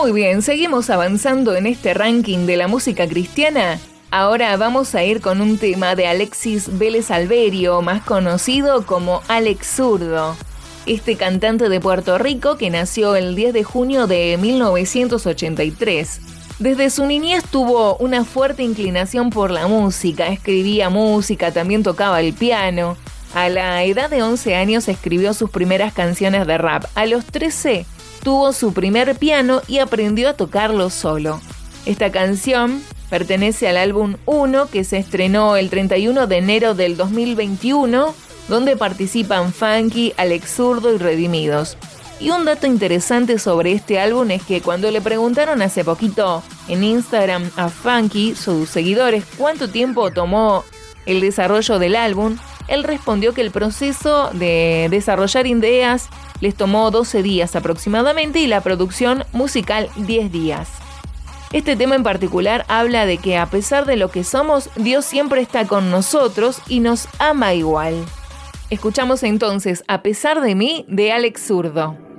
Muy 0.00 0.12
bien, 0.12 0.40
seguimos 0.40 0.88
avanzando 0.88 1.54
en 1.54 1.66
este 1.66 1.92
ranking 1.92 2.46
de 2.46 2.56
la 2.56 2.68
música 2.68 3.06
cristiana. 3.06 3.78
Ahora 4.10 4.56
vamos 4.56 4.94
a 4.94 5.04
ir 5.04 5.20
con 5.20 5.42
un 5.42 5.58
tema 5.58 5.94
de 5.94 6.06
Alexis 6.06 6.78
Vélez 6.78 7.10
Alberio, 7.10 7.82
más 7.82 8.02
conocido 8.02 8.86
como 8.86 9.20
Alex 9.28 9.76
Zurdo. 9.76 10.36
Este 10.86 11.16
cantante 11.16 11.68
de 11.68 11.80
Puerto 11.80 12.16
Rico 12.16 12.56
que 12.56 12.70
nació 12.70 13.14
el 13.14 13.34
10 13.34 13.52
de 13.52 13.62
junio 13.62 14.06
de 14.06 14.38
1983. 14.40 16.20
Desde 16.58 16.88
su 16.88 17.04
niñez 17.04 17.44
tuvo 17.44 17.96
una 17.96 18.24
fuerte 18.24 18.62
inclinación 18.62 19.28
por 19.28 19.50
la 19.50 19.66
música, 19.66 20.28
escribía 20.28 20.88
música, 20.88 21.52
también 21.52 21.82
tocaba 21.82 22.22
el 22.22 22.32
piano. 22.32 22.96
A 23.34 23.50
la 23.50 23.84
edad 23.84 24.08
de 24.08 24.22
11 24.22 24.56
años 24.56 24.88
escribió 24.88 25.34
sus 25.34 25.50
primeras 25.50 25.92
canciones 25.92 26.46
de 26.46 26.56
rap. 26.56 26.86
A 26.94 27.04
los 27.04 27.26
13 27.26 27.84
tuvo 28.22 28.52
su 28.52 28.72
primer 28.72 29.16
piano 29.16 29.62
y 29.66 29.78
aprendió 29.78 30.28
a 30.28 30.34
tocarlo 30.34 30.90
solo. 30.90 31.40
Esta 31.86 32.10
canción 32.10 32.82
pertenece 33.08 33.68
al 33.68 33.76
álbum 33.76 34.16
1 34.26 34.66
que 34.66 34.84
se 34.84 34.98
estrenó 34.98 35.56
el 35.56 35.70
31 35.70 36.26
de 36.26 36.38
enero 36.38 36.74
del 36.74 36.96
2021, 36.96 38.14
donde 38.48 38.76
participan 38.76 39.52
Funky, 39.52 40.14
Alex 40.16 40.54
Zurdo 40.56 40.94
y 40.94 40.98
Redimidos. 40.98 41.76
Y 42.20 42.30
un 42.30 42.44
dato 42.44 42.66
interesante 42.66 43.38
sobre 43.38 43.72
este 43.72 43.98
álbum 43.98 44.30
es 44.30 44.42
que 44.42 44.60
cuando 44.60 44.90
le 44.90 45.00
preguntaron 45.00 45.62
hace 45.62 45.84
poquito 45.84 46.42
en 46.68 46.84
Instagram 46.84 47.50
a 47.56 47.70
Funky, 47.70 48.34
sus 48.34 48.68
seguidores, 48.68 49.24
cuánto 49.38 49.70
tiempo 49.70 50.10
tomó 50.10 50.64
el 51.06 51.22
desarrollo 51.22 51.78
del 51.78 51.96
álbum, 51.96 52.36
él 52.70 52.84
respondió 52.84 53.34
que 53.34 53.42
el 53.42 53.50
proceso 53.50 54.30
de 54.32 54.88
desarrollar 54.90 55.46
ideas 55.46 56.08
les 56.40 56.54
tomó 56.54 56.90
12 56.90 57.22
días 57.22 57.54
aproximadamente 57.56 58.38
y 58.38 58.46
la 58.46 58.62
producción 58.62 59.24
musical 59.32 59.90
10 59.96 60.32
días. 60.32 60.70
Este 61.52 61.74
tema 61.74 61.96
en 61.96 62.04
particular 62.04 62.64
habla 62.68 63.06
de 63.06 63.18
que 63.18 63.36
a 63.36 63.46
pesar 63.46 63.84
de 63.84 63.96
lo 63.96 64.10
que 64.10 64.22
somos, 64.22 64.70
Dios 64.76 65.04
siempre 65.04 65.40
está 65.40 65.66
con 65.66 65.90
nosotros 65.90 66.62
y 66.68 66.78
nos 66.78 67.08
ama 67.18 67.54
igual. 67.54 68.04
Escuchamos 68.70 69.24
entonces 69.24 69.82
A 69.88 70.00
pesar 70.02 70.40
de 70.40 70.54
mí 70.54 70.84
de 70.88 71.10
Alex 71.10 71.48
Zurdo. 71.48 72.09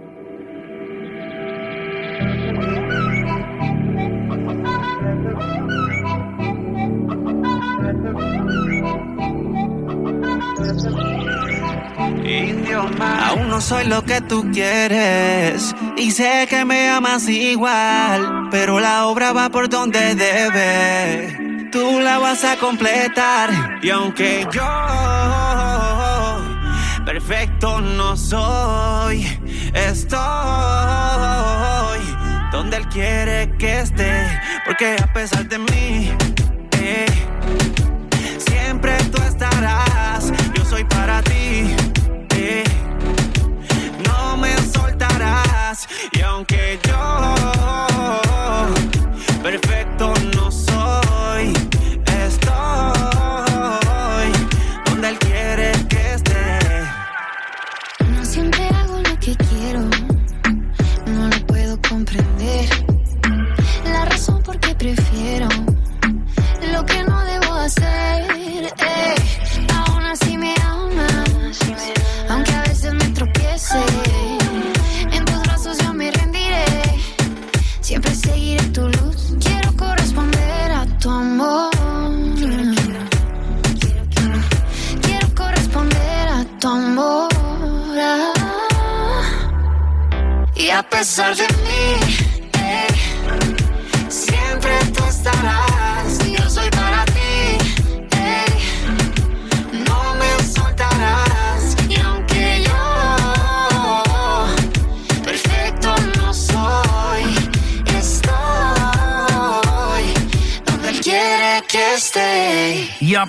Aún 13.23 13.49
no 13.49 13.62
soy 13.62 13.86
lo 13.86 14.03
que 14.03 14.21
tú 14.21 14.49
quieres 14.51 15.75
y 15.97 16.12
sé 16.12 16.47
que 16.49 16.65
me 16.65 16.89
amas 16.89 17.27
igual, 17.27 18.47
pero 18.51 18.79
la 18.79 19.05
obra 19.05 19.34
va 19.34 19.49
por 19.49 19.69
donde 19.69 20.15
debe. 20.15 21.69
Tú 21.71 21.99
la 21.99 22.19
vas 22.19 22.43
a 22.43 22.57
completar 22.57 23.79
y 23.81 23.89
aunque 23.89 24.47
yo 24.51 24.62
perfecto 27.05 27.81
no 27.81 28.15
soy, 28.15 29.25
estoy 29.73 30.21
donde 32.51 32.77
él 32.77 32.88
quiere 32.89 33.51
que 33.57 33.79
esté, 33.79 34.27
porque 34.65 34.95
a 35.01 35.07
pesar 35.13 35.47
de 35.47 35.57
mí, 35.57 36.12
eh, 36.79 37.05
siempre 38.38 38.95
tú 39.12 39.21
estarás, 39.21 39.90
para 41.12 41.21
ti. 41.24 41.81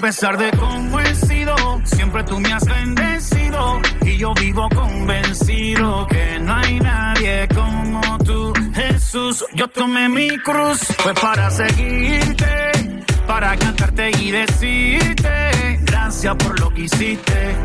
Pesar 0.02 0.36
de 0.36 0.50
cómo 0.58 0.98
he 0.98 1.14
sido, 1.14 1.54
siempre 1.84 2.24
tú 2.24 2.40
me 2.40 2.52
has 2.52 2.64
bendecido. 2.64 3.80
Y 4.04 4.16
yo 4.16 4.34
vivo 4.34 4.68
convencido 4.74 6.08
que 6.08 6.40
no 6.40 6.54
hay 6.56 6.80
nadie 6.80 7.46
como 7.54 8.18
tú, 8.18 8.52
Jesús. 8.74 9.44
Yo 9.54 9.68
tomé 9.68 10.08
mi 10.08 10.36
cruz, 10.38 10.80
fue 10.98 11.14
para 11.14 11.48
seguirte, 11.50 12.72
para 13.28 13.56
cantarte 13.56 14.10
y 14.18 14.32
decirte 14.32 15.78
gracias 15.84 16.34
por 16.34 16.58
lo 16.58 16.70
que 16.70 16.82
hiciste. 16.82 17.56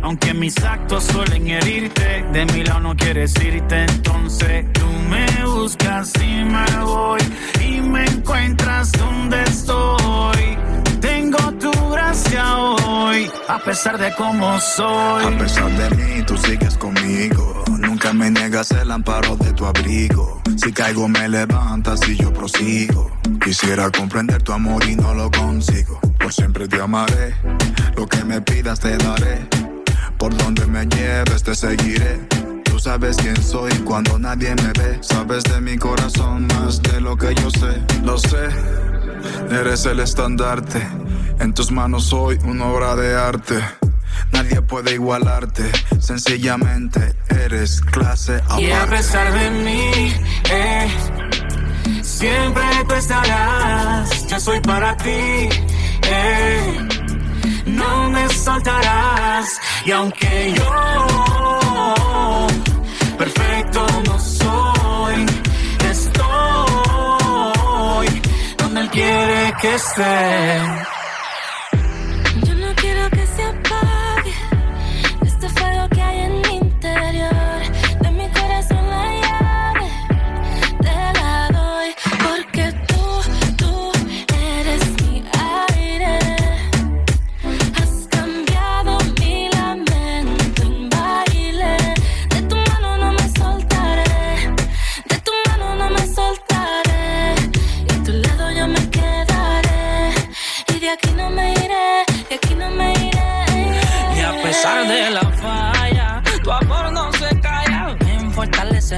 Aunque 0.00 0.32
mis 0.32 0.56
actos 0.64 1.04
suelen 1.04 1.46
herirte, 1.48 2.24
de 2.32 2.46
mi 2.46 2.64
lado 2.64 2.80
no 2.80 2.96
quieres 2.96 3.34
irte, 3.44 3.84
entonces 3.84 4.64
tú 4.72 4.86
me 5.10 5.26
buscas 5.44 6.10
y 6.22 6.42
me 6.44 6.84
voy 6.84 7.20
y 7.60 7.80
me 7.82 8.04
encuentras 8.06 8.90
donde 8.92 9.42
estoy. 9.42 10.81
Tengo 11.02 11.52
tu 11.58 11.72
gracia 11.90 12.56
hoy, 12.56 13.28
a 13.48 13.58
pesar 13.58 13.98
de 13.98 14.14
cómo 14.14 14.58
soy. 14.60 15.24
A 15.24 15.36
pesar 15.36 15.70
de 15.76 15.90
mí, 15.96 16.22
tú 16.24 16.36
sigues 16.36 16.78
conmigo. 16.78 17.64
Nunca 17.80 18.12
me 18.12 18.30
niegas 18.30 18.70
el 18.70 18.90
amparo 18.90 19.36
de 19.36 19.52
tu 19.52 19.66
abrigo. 19.66 20.40
Si 20.56 20.72
caigo, 20.72 21.08
me 21.08 21.28
levantas 21.28 22.08
y 22.08 22.16
yo 22.16 22.32
prosigo. 22.32 23.10
Quisiera 23.44 23.90
comprender 23.90 24.42
tu 24.42 24.52
amor 24.52 24.84
y 24.88 24.94
no 24.94 25.12
lo 25.12 25.28
consigo. 25.30 25.98
Por 26.20 26.32
siempre 26.32 26.68
te 26.68 26.80
amaré. 26.80 27.34
Lo 27.96 28.06
que 28.06 28.24
me 28.24 28.40
pidas 28.40 28.78
te 28.78 28.96
daré. 28.96 29.48
Por 30.18 30.36
donde 30.36 30.64
me 30.66 30.86
lleves 30.86 31.42
te 31.42 31.56
seguiré. 31.56 32.20
Tú 32.64 32.78
sabes 32.78 33.16
quién 33.16 33.42
soy 33.42 33.72
cuando 33.84 34.20
nadie 34.20 34.54
me 34.54 34.72
ve. 34.80 34.98
Sabes 35.00 35.42
de 35.44 35.60
mi 35.60 35.76
corazón 35.76 36.46
más 36.46 36.80
de 36.80 37.00
lo 37.00 37.16
que 37.16 37.34
yo 37.34 37.50
sé. 37.50 37.82
Lo 38.04 38.16
sé. 38.18 38.91
Eres 39.50 39.86
el 39.86 40.00
estandarte. 40.00 40.86
En 41.40 41.52
tus 41.54 41.70
manos 41.70 42.04
soy 42.04 42.38
una 42.44 42.66
obra 42.66 42.94
de 42.96 43.14
arte. 43.16 43.62
Nadie 44.32 44.60
puede 44.62 44.94
igualarte. 44.94 45.70
Sencillamente 46.00 47.14
eres 47.28 47.80
clase 47.80 48.40
Y 48.58 48.70
a 48.70 48.76
aparte. 48.82 48.96
pesar 48.96 49.32
de 49.32 49.50
mí, 49.50 50.14
eh, 50.50 50.88
siempre 52.02 52.62
tú 52.88 52.94
estarás. 52.94 54.26
Yo 54.28 54.38
soy 54.40 54.60
para 54.60 54.96
ti, 54.96 55.10
eh, 56.02 56.88
no 57.66 58.10
me 58.10 58.28
soltarás. 58.28 59.58
Y 59.84 59.90
aunque 59.92 60.54
yo 60.56 61.06
que 69.60 69.68
esté. 69.68 70.91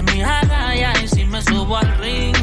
Mi 0.02 0.22
y 1.02 1.08
si 1.08 1.24
me 1.24 1.40
subo 1.42 1.76
al 1.76 1.98
ring 1.98 2.34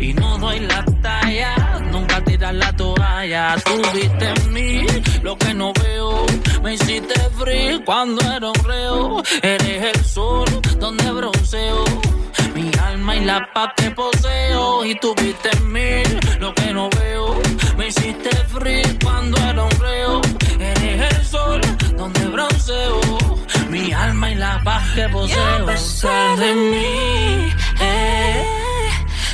y 0.00 0.12
no 0.14 0.38
doy 0.38 0.60
la 0.60 0.84
talla, 1.02 1.78
nunca 1.92 2.22
tiras 2.24 2.54
la 2.54 2.72
toalla. 2.74 3.56
Tú 3.64 3.80
viste 3.94 4.28
en 4.28 4.52
mí 4.52 4.86
lo 5.22 5.36
que 5.36 5.54
no 5.54 5.72
veo, 5.72 6.26
me 6.62 6.74
hiciste 6.74 7.14
free 7.38 7.80
cuando 7.84 8.20
era 8.32 8.48
un 8.48 8.64
reo. 8.64 9.22
Eres 9.42 9.94
el 9.94 10.04
sol 10.04 10.48
donde 10.78 11.10
bronceo. 11.12 11.84
Mi 12.54 12.70
alma 12.82 13.16
y 13.16 13.24
la 13.24 13.48
paz 13.52 13.72
que 13.76 13.90
poseo 13.90 14.84
Y 14.84 14.94
tú 14.96 15.14
viste 15.14 15.50
en 15.56 15.72
mí 15.72 16.02
lo 16.40 16.52
que 16.54 16.72
no 16.72 16.88
veo 16.90 17.40
Me 17.76 17.88
hiciste 17.88 18.30
alma 24.60 24.64
y 24.64 24.64
la 24.64 24.64
paz 24.64 24.82
que 24.94 25.08
poseo 25.08 25.66
Y 26.36 26.40
de 26.40 26.54
mí 26.54 27.52
eh, 27.80 28.44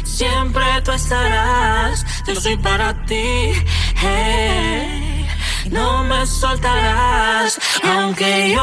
Siempre 0.04 0.64
tú 0.84 0.92
estarás 0.92 2.04
Yo 2.26 2.34
soy 2.34 2.56
para 2.56 2.94
ti 3.06 3.52
eh, 4.02 5.26
No 5.70 6.04
me 6.04 6.26
soltarás 6.26 7.58
Aunque 7.82 8.52
yo 8.54 8.62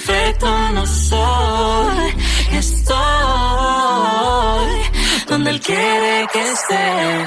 perfecto 0.00 0.72
no 0.72 0.86
soy. 0.86 2.14
Estoy 2.52 2.96
donde 5.26 5.50
él 5.50 5.60
quiere 5.60 6.26
que 6.32 6.52
esté. 6.52 7.26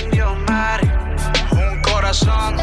Indio 0.00 0.36
corazón. 1.82 2.56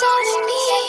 always 0.00 0.46
me. 0.46 0.81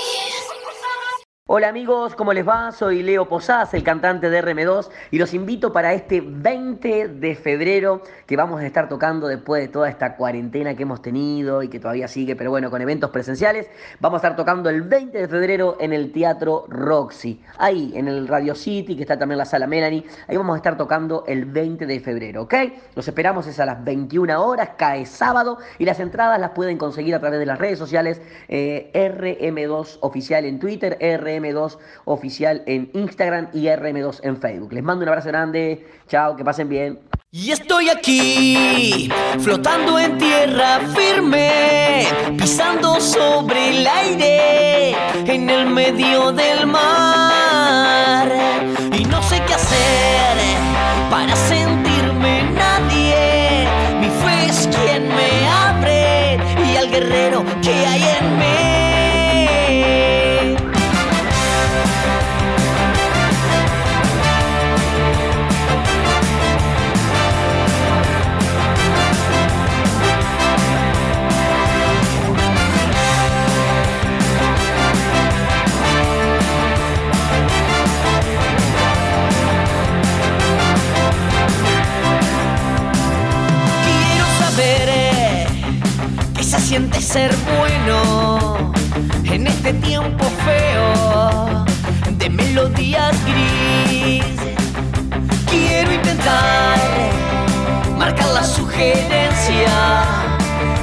Hola 1.56 1.68
amigos, 1.68 2.16
¿cómo 2.16 2.34
les 2.34 2.48
va? 2.48 2.72
Soy 2.72 3.04
Leo 3.04 3.30
Posadas, 3.30 3.76
el 3.76 3.84
cantante 3.84 4.32
de 4.32 4.44
RM2 4.44 4.89
y 5.12 5.20
los 5.20 5.36
invito 5.36 5.72
para 5.72 5.94
este 5.94 6.20
20 6.20 7.10
de 7.10 7.36
febrero 7.36 8.02
que 8.26 8.36
vamos 8.36 8.60
a 8.60 8.66
estar 8.66 8.89
tocando 8.89 9.28
después 9.28 9.62
de 9.62 9.68
toda 9.68 9.88
esta 9.88 10.16
cuarentena 10.16 10.76
que 10.76 10.82
hemos 10.82 11.04
tenido 11.04 11.62
y 11.62 11.68
que 11.68 11.80
todavía 11.80 12.08
sigue, 12.08 12.36
pero 12.36 12.50
bueno, 12.50 12.72
con 12.72 12.82
eventos 12.82 13.12
presenciales. 13.12 13.70
Vamos 14.00 14.16
a 14.16 14.26
estar 14.26 14.36
tocando 14.36 14.68
el 14.72 14.82
20 14.82 15.16
de 15.16 15.28
febrero 15.28 15.78
en 15.80 15.94
el 15.94 16.12
Teatro 16.12 16.66
Roxy, 16.70 17.39
ahí 17.60 17.92
en 17.94 18.08
el 18.08 18.28
Radio 18.28 18.56
City, 18.56 18.96
que 18.96 19.04
está 19.04 19.20
también 19.20 19.38
la 19.38 19.46
sala 19.46 19.68
Melanie. 19.68 20.06
Ahí 20.28 20.36
vamos 20.36 20.56
a 20.56 20.58
estar 20.58 20.76
tocando 20.76 21.24
el 21.28 21.46
20 21.46 21.86
de 21.86 22.00
febrero, 22.00 22.42
¿ok? 22.42 22.56
Los 22.96 23.08
esperamos 23.08 23.46
es 23.46 23.60
a 23.60 23.68
las 23.68 23.84
21 23.84 24.44
horas, 24.44 24.72
cae 24.76 25.06
sábado 25.06 25.60
y 25.78 25.86
las 25.86 26.00
entradas 26.00 26.39
las 26.39 26.50
pueden 26.50 26.80
conseguir 26.80 27.13
a 27.13 27.20
través 27.20 27.38
de 27.38 27.46
las 27.46 27.60
redes 27.60 27.78
sociales 27.78 28.24
eh, 28.48 28.89
RM2 28.96 30.00
Oficial 30.02 30.46
en 30.46 30.58
Twitter, 30.58 30.98
RM 31.00 31.43
RM2 31.44 31.78
oficial 32.06 32.64
en 32.66 32.90
Instagram 32.94 33.50
y 33.54 33.66
RM2 33.66 34.22
en 34.24 34.38
Facebook. 34.38 34.74
Les 34.74 34.84
mando 34.84 35.04
un 35.04 35.10
abrazo 35.10 35.30
grande. 35.30 35.86
Chao, 36.08 36.36
que 36.36 36.44
pasen 36.44 36.70
bien. 36.70 37.00
Y 37.36 37.50
estoy 37.50 37.90
aquí, 37.90 39.10
flotando 39.40 39.98
en 39.98 40.20
tierra 40.20 40.80
firme, 40.96 42.06
pisando 42.38 43.00
sobre 43.00 43.72
el 43.72 43.88
aire, 43.88 44.92
en 45.26 45.50
el 45.50 45.66
medio 45.66 46.32
del 46.32 46.68
mar. 46.68 48.32
Y 48.96 49.04
no 49.06 49.24
sé 49.24 49.42
qué 49.48 49.56
hacer 49.56 50.38
para 51.10 51.36
sentirme 51.36 51.62
ser 87.13 87.32
bueno 87.60 88.71
en 89.26 89.45
este 89.45 89.71
tiempo 89.71 90.26
feo 90.47 91.63
de 92.17 92.28
melodías 92.28 93.15
gris. 93.28 94.26
Quiero 95.47 95.93
intentar 95.93 96.80
marcar 97.99 98.30
la 98.30 98.43
sugerencia 98.43 100.04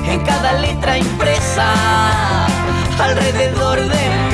en 0.06 0.20
cada 0.20 0.52
letra 0.52 0.98
impresa 0.98 1.66
alrededor 2.96 3.80
de 3.80 3.86
mí. 3.88 4.29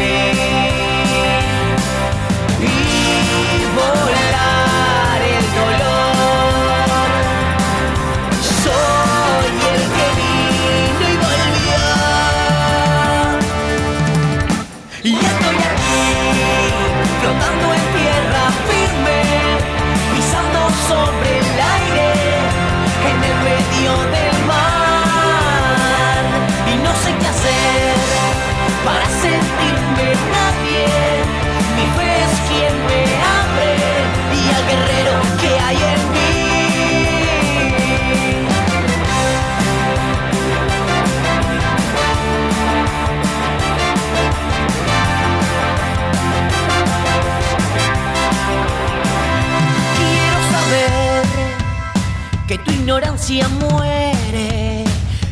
Ignorancia 52.96 53.46
muere 53.48 54.84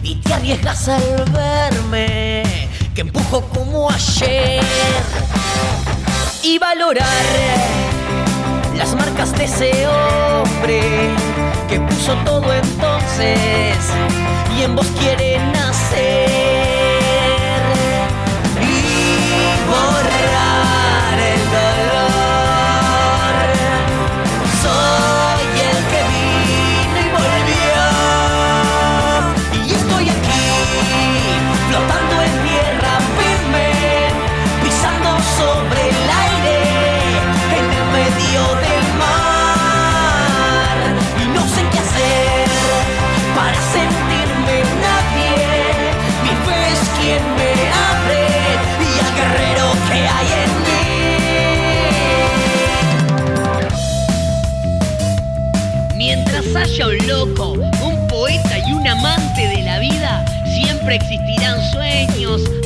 y 0.03 0.17
te 0.17 0.35
arriesgas 0.35 0.87
al 0.87 1.25
verme, 1.33 2.43
que 2.95 3.01
empujo 3.01 3.41
como 3.41 3.91
ayer. 3.91 4.63
Y 6.43 6.59
valorar 6.59 7.07
las 8.77 8.95
marcas 8.95 9.33
de 9.33 9.45
ese 9.45 9.87
hombre 9.87 10.83
que 11.67 11.81
puso 11.81 12.13
todo 12.27 12.53
entonces 12.53 13.79
y 14.59 14.63
en 14.63 14.77
vos 14.77 14.87
quiere 14.99 15.39
nacer 15.39 16.54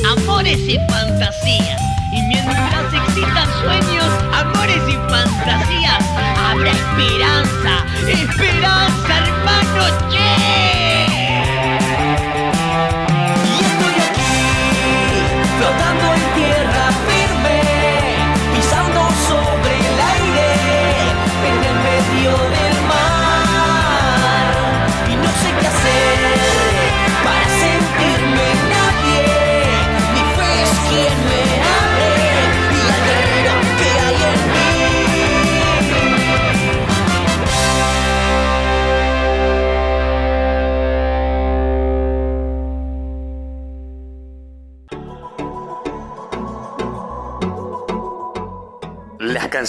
amores 0.09 0.59
y 0.67 0.77
fantasías. 0.89 1.81
Y 2.11 2.21
mientras 2.23 2.93
existan 2.93 3.47
sueños, 3.61 4.09
amores 4.33 4.81
y 4.87 4.93
fantasías, 5.09 6.03
habrá 6.37 6.71
esperanza, 6.71 7.85
esperanza, 8.07 8.98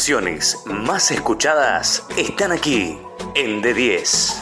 canciones 0.01 0.57
más 0.65 1.11
escuchadas 1.11 2.03
están 2.17 2.53
aquí 2.53 2.99
en 3.35 3.63
D10. 3.63 4.40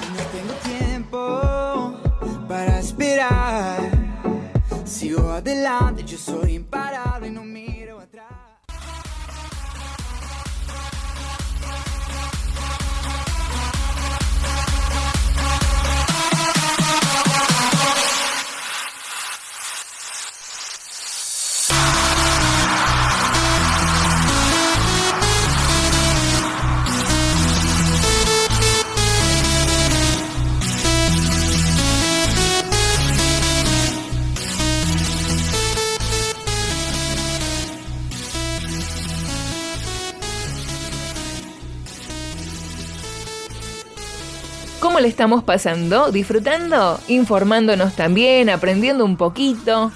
Estamos 45.09 45.43
pasando? 45.43 46.13
¿Disfrutando? 46.13 47.01
¿Informándonos 47.09 47.95
también? 47.95 48.51
¿Aprendiendo 48.51 49.05
un 49.05 49.17
poquito? 49.17 49.91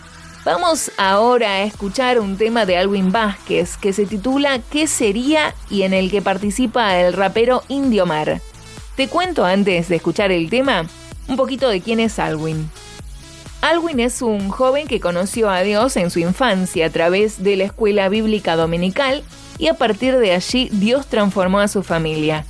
Vamos 0.45 0.91
ahora 0.97 1.51
a 1.51 1.63
escuchar 1.63 2.19
un 2.19 2.37
tema 2.37 2.67
de 2.67 2.77
Alwin 2.77 3.13
Vázquez 3.13 3.77
que 3.77 3.93
se 3.93 4.07
titula 4.07 4.61
¿Qué 4.71 4.87
sería? 4.87 5.55
y 5.71 5.83
en 5.83 5.93
el 5.93 6.11
que 6.11 6.23
participa 6.23 6.99
el 6.99 7.13
rapero 7.13 7.63
Indio 7.69 8.07
Mar. 8.07 8.41
Te 8.97 9.09
cuento 9.09 9.45
antes 9.45 9.89
de 9.89 9.97
escuchar 9.97 10.33
el 10.33 10.51
tema 10.51 10.87
un 11.29 11.37
poquito 11.37 11.69
de 11.69 11.81
quién 11.81 12.01
es 12.01 12.19
Alwin. 12.19 12.69
Alwin 13.61 14.01
es 14.01 14.23
un 14.23 14.49
joven 14.49 14.89
que 14.89 14.99
conoció 14.99 15.49
a 15.49 15.61
Dios 15.61 15.97
en 15.97 16.11
su 16.11 16.19
infancia 16.19 16.87
a 16.87 16.91
través 16.91 17.45
de 17.45 17.57
la 17.57 17.65
escuela 17.65 18.09
bíblica 18.09 18.57
dominical 18.57 19.23
y 19.59 19.69
a 19.69 19.75
partir 19.75 20.17
de 20.17 20.33
allí 20.33 20.69
Dios 20.73 21.07
transformó 21.07 21.61
a 21.61 21.69
su 21.69 21.85
familia. 21.85 22.45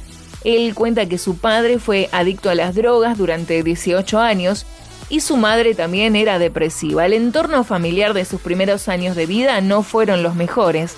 Él 0.44 0.74
cuenta 0.74 1.06
que 1.06 1.18
su 1.18 1.38
padre 1.38 1.78
fue 1.78 2.08
adicto 2.12 2.50
a 2.50 2.54
las 2.54 2.74
drogas 2.74 3.18
durante 3.18 3.62
18 3.62 4.18
años 4.18 4.66
y 5.08 5.20
su 5.20 5.36
madre 5.36 5.74
también 5.74 6.16
era 6.16 6.38
depresiva. 6.38 7.06
El 7.06 7.12
entorno 7.12 7.64
familiar 7.64 8.14
de 8.14 8.24
sus 8.24 8.40
primeros 8.40 8.88
años 8.88 9.14
de 9.14 9.26
vida 9.26 9.60
no 9.60 9.82
fueron 9.82 10.22
los 10.22 10.34
mejores, 10.34 10.96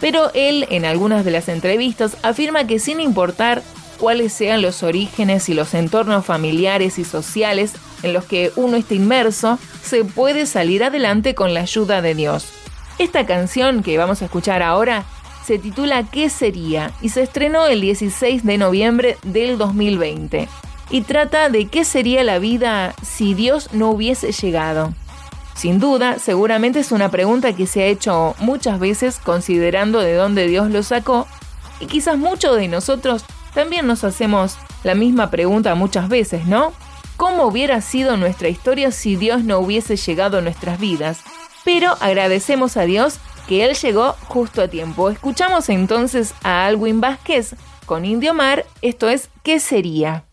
pero 0.00 0.30
él 0.34 0.66
en 0.70 0.84
algunas 0.84 1.24
de 1.24 1.30
las 1.30 1.48
entrevistas 1.48 2.16
afirma 2.22 2.66
que 2.66 2.78
sin 2.78 3.00
importar 3.00 3.62
cuáles 3.98 4.32
sean 4.32 4.60
los 4.60 4.82
orígenes 4.82 5.48
y 5.48 5.54
los 5.54 5.72
entornos 5.72 6.26
familiares 6.26 6.98
y 6.98 7.04
sociales 7.04 7.74
en 8.02 8.12
los 8.12 8.24
que 8.24 8.52
uno 8.56 8.76
está 8.76 8.94
inmerso, 8.94 9.58
se 9.82 10.04
puede 10.04 10.46
salir 10.46 10.84
adelante 10.84 11.34
con 11.34 11.54
la 11.54 11.60
ayuda 11.60 12.02
de 12.02 12.14
Dios. 12.14 12.48
Esta 12.98 13.24
canción 13.24 13.82
que 13.82 13.96
vamos 13.98 14.20
a 14.20 14.26
escuchar 14.26 14.62
ahora 14.62 15.04
se 15.44 15.58
titula 15.58 16.04
¿Qué 16.04 16.30
sería? 16.30 16.92
y 17.02 17.10
se 17.10 17.22
estrenó 17.22 17.66
el 17.66 17.80
16 17.80 18.44
de 18.44 18.58
noviembre 18.58 19.18
del 19.22 19.58
2020 19.58 20.48
y 20.90 21.02
trata 21.02 21.48
de 21.48 21.66
qué 21.66 21.84
sería 21.84 22.24
la 22.24 22.38
vida 22.38 22.94
si 23.02 23.34
Dios 23.34 23.70
no 23.72 23.90
hubiese 23.90 24.32
llegado. 24.32 24.92
Sin 25.54 25.78
duda, 25.78 26.18
seguramente 26.18 26.80
es 26.80 26.92
una 26.92 27.10
pregunta 27.10 27.54
que 27.54 27.66
se 27.66 27.82
ha 27.82 27.86
hecho 27.86 28.34
muchas 28.40 28.80
veces 28.80 29.18
considerando 29.18 30.00
de 30.00 30.14
dónde 30.14 30.46
Dios 30.46 30.70
lo 30.70 30.82
sacó 30.82 31.26
y 31.80 31.86
quizás 31.86 32.18
muchos 32.18 32.56
de 32.56 32.68
nosotros 32.68 33.24
también 33.54 33.86
nos 33.86 34.02
hacemos 34.04 34.56
la 34.82 34.94
misma 34.94 35.30
pregunta 35.30 35.74
muchas 35.74 36.08
veces, 36.08 36.46
¿no? 36.46 36.72
¿Cómo 37.16 37.44
hubiera 37.44 37.80
sido 37.80 38.16
nuestra 38.16 38.48
historia 38.48 38.90
si 38.90 39.14
Dios 39.14 39.44
no 39.44 39.58
hubiese 39.60 39.96
llegado 39.96 40.38
a 40.38 40.40
nuestras 40.40 40.80
vidas? 40.80 41.20
Pero 41.64 41.96
agradecemos 42.00 42.76
a 42.76 42.82
Dios 42.82 43.20
que 43.46 43.64
Él 43.64 43.74
llegó 43.74 44.14
justo 44.28 44.62
a 44.62 44.68
tiempo. 44.68 45.10
Escuchamos 45.10 45.68
entonces 45.68 46.34
a 46.42 46.66
Alwin 46.66 47.00
Vázquez 47.00 47.54
con 47.86 48.04
Indio 48.04 48.34
Mar, 48.34 48.64
esto 48.82 49.08
es 49.08 49.28
¿Qué 49.42 49.60
sería? 49.60 50.24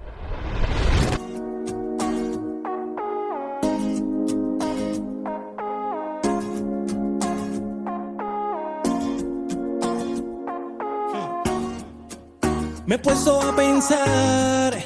Me 12.86 12.95
he 12.95 12.99
puesto 12.99 13.41
a 13.41 13.55
pensar 13.55 14.78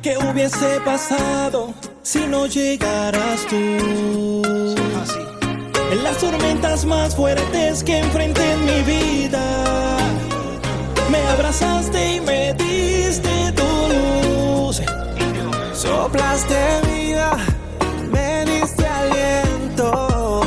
qué 0.00 0.16
hubiese 0.16 0.80
pasado 0.84 1.74
si 2.02 2.26
no 2.26 2.46
llegaras 2.46 3.46
tú. 3.46 4.72
En 5.92 6.02
las 6.02 6.16
tormentas 6.16 6.86
más 6.86 7.14
fuertes 7.14 7.84
que 7.84 7.98
enfrenté 7.98 8.52
en 8.52 8.64
mi 8.64 8.80
vida, 8.80 9.98
me 11.10 11.18
abrazaste 11.18 12.14
y 12.14 12.20
me 12.22 12.54
diste 12.54 13.52
tu 13.52 13.62
luz. 13.92 14.80
Soplaste 15.74 16.56
vida, 16.90 17.36
me 18.10 18.42
diste 18.46 18.86
aliento. 18.86 20.40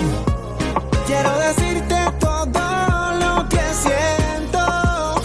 Quiero 1.06 1.32
decirte 1.38 1.96
todo 2.20 3.14
lo 3.20 3.48
que 3.48 3.62
siento. 3.86 5.22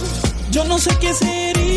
Yo 0.50 0.64
no 0.64 0.78
sé 0.78 0.94
qué 1.00 1.14
sería 1.14 1.69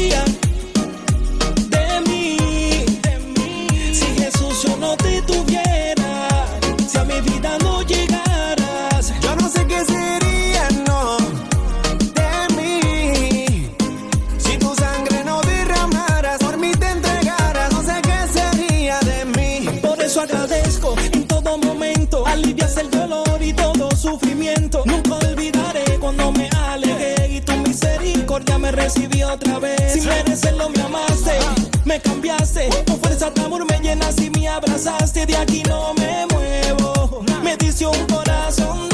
me 28.63 28.71
recibió 28.71 29.33
otra 29.33 29.59
vez. 29.59 29.91
Sin 29.91 30.05
merecerlo 30.05 30.69
me 30.69 30.81
amaste, 30.81 31.37
me 31.83 31.99
cambiaste, 31.99 32.69
tu 32.85 32.93
fuerza 32.93 33.29
de 33.29 33.41
amor 33.41 33.65
me 33.69 33.77
llenas 33.79 34.17
y 34.21 34.29
me 34.29 34.47
abrazaste. 34.47 35.25
De 35.25 35.35
aquí 35.35 35.63
no 35.63 35.93
me 35.95 36.25
muevo, 36.27 37.23
me 37.43 37.57
diste 37.57 37.85
un 37.85 38.05
corazón 38.07 38.92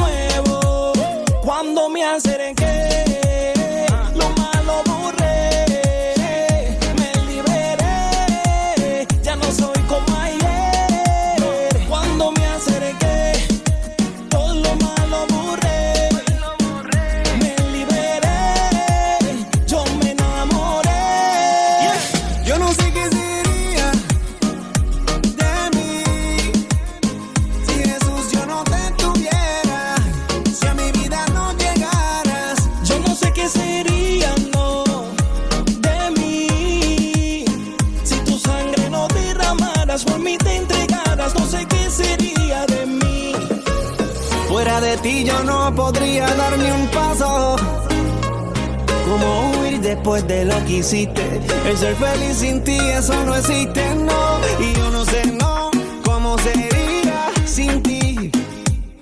hiciste. 50.77 51.23
El 51.65 51.77
ser 51.77 51.95
feliz 51.95 52.37
sin 52.37 52.63
ti, 52.63 52.77
eso 52.77 53.13
no 53.25 53.35
existe, 53.35 53.95
no. 53.95 54.39
Y 54.59 54.73
yo 54.73 54.89
no 54.91 55.05
sé, 55.05 55.25
no, 55.31 55.71
cómo 56.03 56.37
sería 56.39 57.31
sin 57.45 57.81
ti. 57.81 58.31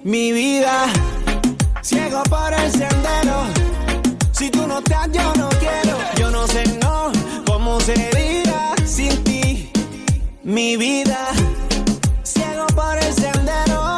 Mi 0.04 0.32
vida, 0.32 0.86
ciego 1.82 2.24
por 2.24 2.54
el 2.54 2.72
sendero. 2.72 3.46
Si 4.32 4.50
tú 4.50 4.68
no 4.68 4.80
estás, 4.80 5.10
yo 5.12 5.34
no 5.36 5.50
quiero. 5.60 5.98
Yo 6.18 6.32
no 6.32 6.48
sé, 6.48 6.64
no, 6.82 7.12
cómo 7.46 7.80
sería 7.82 8.74
sin 8.86 9.24
ti. 9.24 9.72
Mi 10.44 10.78
vida, 10.78 11.28
ciego 12.24 12.66
por 12.68 12.98
el 12.98 13.14
sendero. 13.14 13.98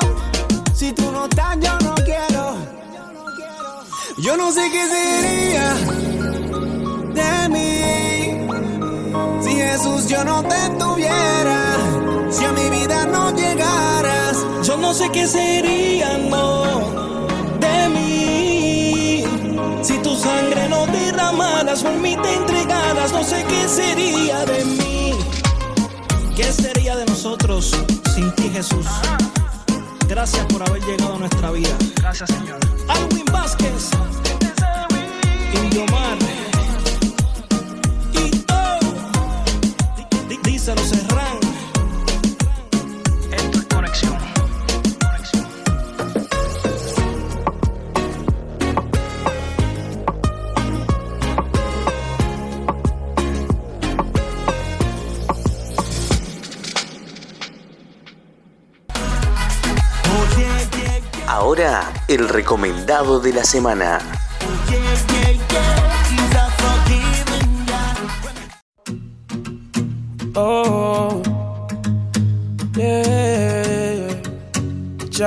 Si 0.74 0.92
tú 0.94 1.12
no 1.12 1.26
estás, 1.26 1.58
yo 1.62 1.78
no 1.80 1.96
quiero. 1.96 2.56
Yo 4.18 4.36
no 4.36 4.52
sé 4.52 4.70
qué 4.72 4.86
sería 4.88 5.99
Jesús 9.80 10.08
yo 10.08 10.26
no 10.26 10.44
te 10.44 10.70
tuviera. 10.78 11.78
Si 12.30 12.44
a 12.44 12.52
mi 12.52 12.70
vida 12.70 13.06
no 13.06 13.32
llegaras. 13.32 14.46
Yo 14.62 14.76
no 14.76 14.94
sé 14.94 15.10
qué 15.10 15.26
sería, 15.26 16.18
no, 16.18 17.28
de 17.62 17.90
mí. 17.90 19.24
Si 19.82 19.98
tu 20.00 20.18
sangre 20.18 20.68
no 20.68 20.86
derramaras, 20.88 21.82
por 21.82 21.94
mí 21.94 22.18
te 22.22 22.34
entregaras, 22.36 23.14
no 23.14 23.24
sé 23.24 23.46
qué 23.48 23.70
sería 23.70 24.46
de 24.46 24.66
mí. 24.66 25.14
¿Qué 26.36 26.52
sería 26.52 26.98
de 26.98 27.06
nosotros 27.06 27.74
sin 28.14 28.36
ti, 28.36 28.50
Jesús? 28.50 28.86
Gracias 30.10 30.46
por 30.48 30.62
haber 30.68 30.84
llegado 30.84 31.16
a 31.16 31.20
nuestra 31.20 31.52
vida. 31.52 31.76
Gracias, 31.96 32.30
Señor. 32.32 32.60
Alwin 32.90 33.26
Vázquez. 33.32 33.92
Indiomar. 35.54 36.18
Ahora 61.50 61.94
el 62.08 62.30
recomendado 62.30 63.20
de 63.20 63.34
la 63.34 63.44
semana. 63.44 64.29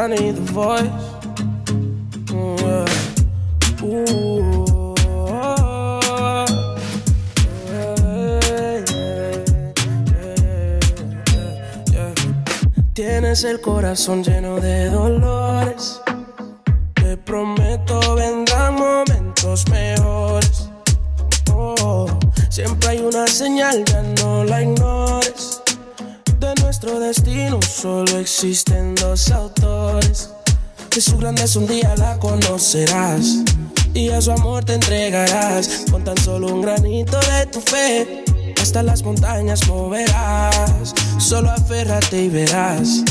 Yeah. 0.02 0.08
Tienes 12.94 13.44
el 13.44 13.60
corazón 13.60 14.24
lleno 14.24 14.58
de 14.58 14.90
dolores. 14.90 16.01
Que 30.92 31.00
su 31.00 31.16
grandeza 31.16 31.58
un 31.58 31.66
día 31.66 31.94
la 31.96 32.18
conocerás. 32.18 33.38
Y 33.94 34.10
a 34.10 34.20
su 34.20 34.30
amor 34.30 34.62
te 34.64 34.74
entregarás. 34.74 35.84
Con 35.90 36.04
tan 36.04 36.18
solo 36.18 36.48
un 36.48 36.60
granito 36.60 37.18
de 37.18 37.46
tu 37.46 37.60
fe. 37.62 38.24
Hasta 38.60 38.82
las 38.82 39.02
montañas 39.02 39.66
moverás. 39.68 40.94
Solo 41.18 41.50
aférrate 41.50 42.24
y 42.24 42.28
verás 42.28 43.02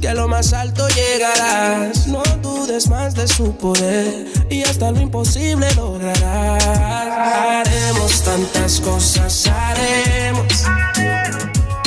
que 0.00 0.08
a 0.08 0.14
lo 0.14 0.28
más 0.28 0.52
alto 0.52 0.86
llegarás. 0.88 2.06
No 2.06 2.22
dudes 2.42 2.88
más 2.88 3.14
de 3.14 3.28
su 3.28 3.56
poder 3.56 4.26
y 4.50 4.62
hasta 4.62 4.90
lo 4.90 5.00
imposible 5.00 5.66
lograrás. 5.74 6.64
Haremos 6.66 8.22
tantas 8.22 8.80
cosas, 8.80 9.46
haremos 9.46 10.64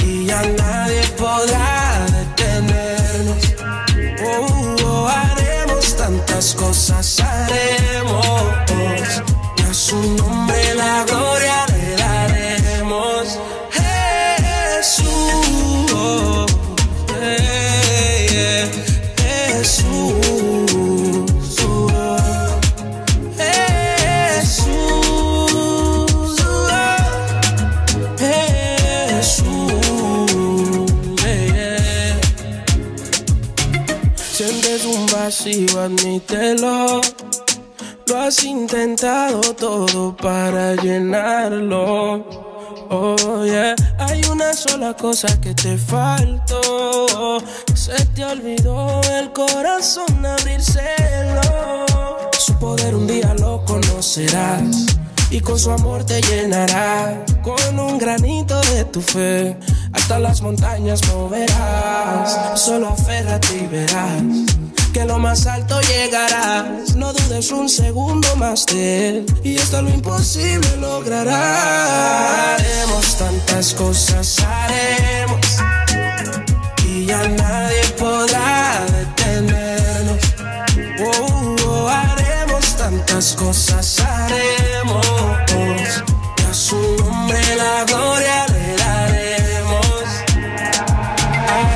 y 0.04 0.26
ya 0.26 0.42
nadie 0.58 1.02
podrá 1.18 1.93
tantas 6.26 6.54
cosas, 6.56 7.20
haremos. 7.20 8.26
Y 9.58 9.74
su 9.74 9.96
nombre 10.16 10.76
la 10.76 11.04
gloria 11.06 11.43
vacío, 35.54 35.82
admítelo. 35.82 37.02
Lo 38.08 38.22
has 38.22 38.44
intentado 38.44 39.42
todo 39.56 40.16
para 40.16 40.76
llenarlo. 40.76 42.26
Oh, 42.90 43.46
yeah. 43.46 43.76
Hay 43.98 44.22
una 44.26 44.54
sola 44.54 44.94
cosa 44.94 45.28
que 45.42 45.54
te 45.54 45.78
faltó. 45.78 47.40
Se 47.74 48.06
te 48.08 48.26
olvidó 48.26 49.02
el 49.20 49.32
corazón 49.32 50.26
abrírselo. 50.26 51.86
Su 52.38 52.54
poder 52.60 52.96
un 52.96 53.08
día 53.08 53.34
lo 53.36 53.64
conocerás. 53.66 54.86
Y 55.32 55.40
con 55.40 55.58
su 55.58 55.72
amor 55.72 56.04
te 56.04 56.22
llenará. 56.22 57.26
Con 57.42 57.80
un 57.80 57.98
granito 57.98 58.60
de 58.74 58.86
tu 58.86 59.02
fe. 59.02 59.58
Hasta 59.94 60.20
las 60.20 60.42
montañas 60.42 61.02
moverás. 61.14 62.60
Solo 62.60 62.90
aférrate 62.90 63.56
y 63.58 63.68
verás 63.68 64.63
que 64.94 65.06
lo 65.06 65.18
más 65.18 65.48
alto 65.48 65.82
llegarás. 65.82 66.96
No 66.96 67.12
dudes 67.12 67.52
un 67.52 67.68
segundo 67.68 68.36
más 68.36 68.66
de 68.68 69.10
él. 69.10 69.26
Y 69.44 69.58
hasta 69.58 69.82
lo 69.82 69.90
imposible 69.90 70.68
lograrás. 70.80 72.62
Haremos 72.62 73.18
tantas 73.18 73.74
cosas, 73.74 74.40
haremos. 74.40 75.40
Y 76.86 77.08
ya 77.08 77.28
nadie 77.28 77.84
podrá 77.98 78.86
detenernos. 78.86 80.20
Oh, 81.04 81.56
oh, 81.66 81.90
haremos 81.90 82.78
tantas 82.78 83.36
cosas, 83.36 84.00
haremos. 84.00 85.06
Y 86.38 86.42
a 86.50 86.54
su 86.54 86.78
nombre 86.98 87.40
la 87.56 87.84
gloria 87.86 88.46
le 88.48 88.76
daremos. 88.78 90.06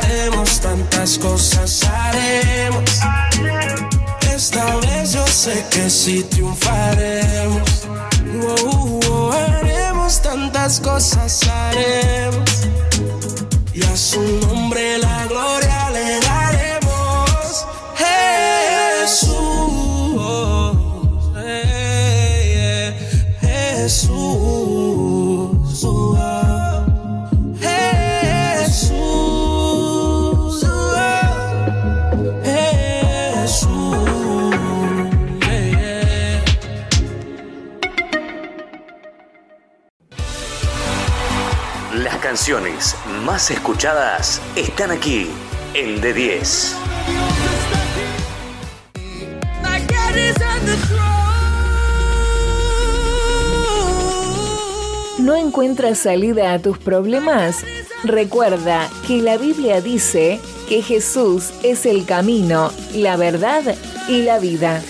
Haremos 0.04 0.62
tantas 0.62 1.18
cosas, 1.18 1.84
sé 5.38 5.64
que 5.70 5.88
sí 5.88 6.24
triunfaremos. 6.24 7.88
Oh, 8.44 9.00
oh, 9.08 9.32
haremos 9.32 10.20
tantas 10.20 10.80
cosas, 10.80 11.48
haremos. 11.48 12.68
Y 13.72 13.84
a 13.84 13.96
su 13.96 14.20
nombre 14.48 14.98
la 14.98 15.28
gloria 15.28 15.90
le 15.92 16.20
daremos. 16.22 17.68
Jesús. 19.04 19.28
hey, 21.36 22.96
yeah, 23.42 23.78
Jesús. 23.84 24.17
Las 42.04 42.18
canciones 42.18 42.96
más 43.26 43.50
escuchadas 43.50 44.40
están 44.56 44.92
aquí 44.92 45.32
en 45.74 46.00
D10. 46.00 46.76
¿No 55.18 55.36
encuentras 55.36 55.98
salida 55.98 56.54
a 56.54 56.60
tus 56.60 56.78
problemas? 56.78 57.66
Recuerda 58.04 58.88
que 59.08 59.24
la 59.24 59.38
Biblia 59.38 59.82
dice 59.82 60.40
que 60.70 60.84
Jesús 60.84 61.52
es 61.64 61.88
el 61.88 62.06
camino, 62.06 62.72
la 62.94 63.18
verdad 63.18 63.64
y 64.08 64.22
la 64.22 64.38
vida. 64.38 64.84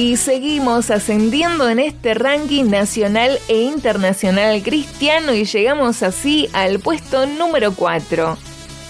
Y 0.00 0.16
seguimos 0.16 0.90
ascendiendo 0.90 1.68
en 1.68 1.78
este 1.78 2.14
ranking 2.14 2.70
nacional 2.70 3.38
e 3.48 3.64
internacional 3.64 4.62
cristiano 4.62 5.34
y 5.34 5.44
llegamos 5.44 6.02
así 6.02 6.48
al 6.54 6.78
puesto 6.78 7.26
número 7.26 7.74
4. 7.74 8.38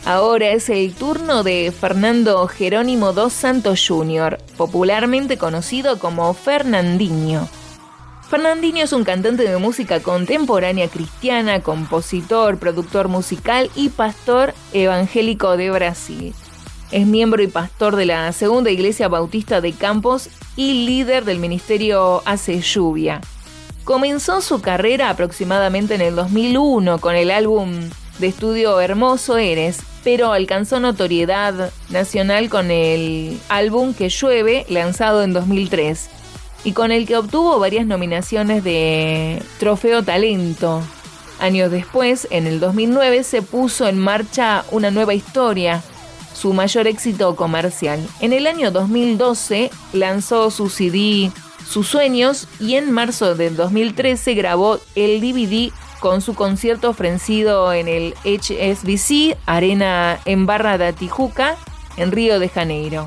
Ahora 0.04 0.50
es 0.50 0.68
el 0.68 0.94
turno 0.94 1.42
de 1.42 1.72
Fernando 1.72 2.46
Jerónimo 2.46 3.12
dos 3.12 3.32
Santos 3.32 3.84
Jr., 3.88 4.38
popularmente 4.56 5.36
conocido 5.36 5.98
como 5.98 6.32
Fernandinho. 6.32 7.48
Fernandinho 8.30 8.84
es 8.84 8.92
un 8.92 9.02
cantante 9.02 9.42
de 9.42 9.56
música 9.56 9.98
contemporánea 9.98 10.86
cristiana, 10.86 11.60
compositor, 11.60 12.56
productor 12.58 13.08
musical 13.08 13.68
y 13.74 13.88
pastor 13.88 14.54
evangélico 14.72 15.56
de 15.56 15.72
Brasil. 15.72 16.34
Es 16.90 17.06
miembro 17.06 17.40
y 17.40 17.46
pastor 17.46 17.94
de 17.94 18.04
la 18.04 18.32
Segunda 18.32 18.68
Iglesia 18.68 19.06
Bautista 19.06 19.60
de 19.60 19.72
Campos 19.72 20.28
y 20.56 20.86
líder 20.86 21.24
del 21.24 21.38
ministerio 21.38 22.20
Hace 22.24 22.60
Lluvia. 22.60 23.20
Comenzó 23.84 24.40
su 24.40 24.60
carrera 24.60 25.08
aproximadamente 25.08 25.94
en 25.94 26.00
el 26.00 26.16
2001 26.16 26.98
con 26.98 27.14
el 27.14 27.30
álbum 27.30 27.70
de 28.18 28.26
estudio 28.26 28.80
Hermoso 28.80 29.38
Eres, 29.38 29.82
pero 30.02 30.32
alcanzó 30.32 30.80
notoriedad 30.80 31.70
nacional 31.90 32.48
con 32.48 32.72
el 32.72 33.38
álbum 33.48 33.94
Que 33.94 34.08
llueve, 34.08 34.66
lanzado 34.68 35.22
en 35.22 35.32
2003, 35.32 36.10
y 36.64 36.72
con 36.72 36.90
el 36.90 37.06
que 37.06 37.16
obtuvo 37.16 37.60
varias 37.60 37.86
nominaciones 37.86 38.64
de 38.64 39.40
Trofeo 39.60 40.02
Talento. 40.02 40.82
Años 41.38 41.70
después, 41.70 42.26
en 42.30 42.48
el 42.48 42.58
2009, 42.58 43.22
se 43.22 43.42
puso 43.42 43.86
en 43.86 43.98
marcha 43.98 44.64
una 44.72 44.90
nueva 44.90 45.14
historia, 45.14 45.82
su 46.40 46.54
mayor 46.54 46.86
éxito 46.86 47.36
comercial. 47.36 48.00
En 48.20 48.32
el 48.32 48.46
año 48.46 48.70
2012 48.70 49.70
lanzó 49.92 50.50
su 50.50 50.70
CD 50.70 51.30
Sus 51.68 51.86
Sueños 51.86 52.48
y 52.58 52.76
en 52.76 52.90
marzo 52.90 53.34
del 53.34 53.56
2013 53.56 54.34
grabó 54.34 54.80
el 54.94 55.20
DVD 55.20 55.70
con 56.00 56.22
su 56.22 56.34
concierto 56.34 56.88
ofrecido 56.88 57.74
en 57.74 57.88
el 57.88 58.14
HSBC 58.24 59.36
Arena 59.44 60.18
en 60.24 60.46
Barra 60.46 60.78
da 60.78 60.92
Tijuca, 60.94 61.56
en 61.98 62.10
Río 62.10 62.38
de 62.38 62.48
Janeiro. 62.48 63.04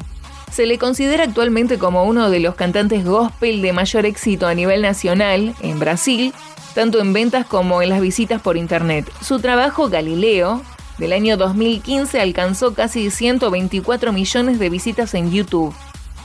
Se 0.51 0.67
le 0.67 0.77
considera 0.77 1.23
actualmente 1.23 1.79
como 1.79 2.03
uno 2.03 2.29
de 2.29 2.39
los 2.39 2.53
cantantes 2.53 3.03
gospel 3.03 3.63
de 3.63 3.73
mayor 3.73 4.05
éxito 4.05 4.45
a 4.45 4.53
nivel 4.53 4.83
nacional 4.83 5.55
en 5.61 5.79
Brasil, 5.79 6.31
tanto 6.75 6.99
en 6.99 7.13
ventas 7.13 7.47
como 7.47 7.81
en 7.81 7.89
las 7.89 7.99
visitas 7.99 8.39
por 8.39 8.57
internet. 8.57 9.11
Su 9.23 9.39
trabajo 9.39 9.89
Galileo 9.89 10.61
del 10.97 11.13
año 11.13 11.37
2015 11.37 12.19
alcanzó 12.21 12.73
casi 12.73 13.09
124 13.09 14.11
millones 14.11 14.59
de 14.59 14.69
visitas 14.69 15.13
en 15.13 15.31
YouTube 15.31 15.73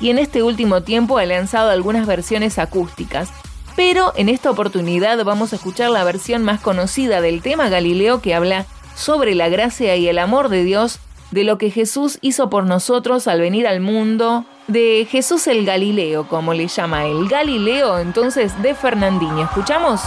y 0.00 0.10
en 0.10 0.18
este 0.18 0.42
último 0.42 0.82
tiempo 0.82 1.18
ha 1.18 1.26
lanzado 1.26 1.70
algunas 1.70 2.06
versiones 2.06 2.58
acústicas. 2.58 3.30
Pero 3.76 4.12
en 4.16 4.28
esta 4.28 4.50
oportunidad 4.50 5.24
vamos 5.24 5.52
a 5.52 5.56
escuchar 5.56 5.90
la 5.90 6.04
versión 6.04 6.42
más 6.42 6.60
conocida 6.60 7.20
del 7.20 7.42
tema 7.42 7.68
Galileo 7.68 8.20
que 8.20 8.34
habla 8.34 8.66
sobre 8.94 9.34
la 9.34 9.48
gracia 9.48 9.96
y 9.96 10.08
el 10.08 10.18
amor 10.18 10.48
de 10.48 10.64
Dios, 10.64 10.98
de 11.30 11.44
lo 11.44 11.58
que 11.58 11.70
Jesús 11.70 12.18
hizo 12.20 12.50
por 12.50 12.64
nosotros 12.64 13.28
al 13.28 13.40
venir 13.40 13.66
al 13.66 13.80
mundo, 13.80 14.44
de 14.66 15.06
Jesús 15.08 15.46
el 15.46 15.64
Galileo, 15.64 16.26
como 16.26 16.54
le 16.54 16.66
llama 16.66 17.06
el 17.06 17.28
Galileo 17.28 17.98
entonces 17.98 18.60
de 18.62 18.74
Fernandinho. 18.74 19.44
¿Escuchamos? 19.44 20.00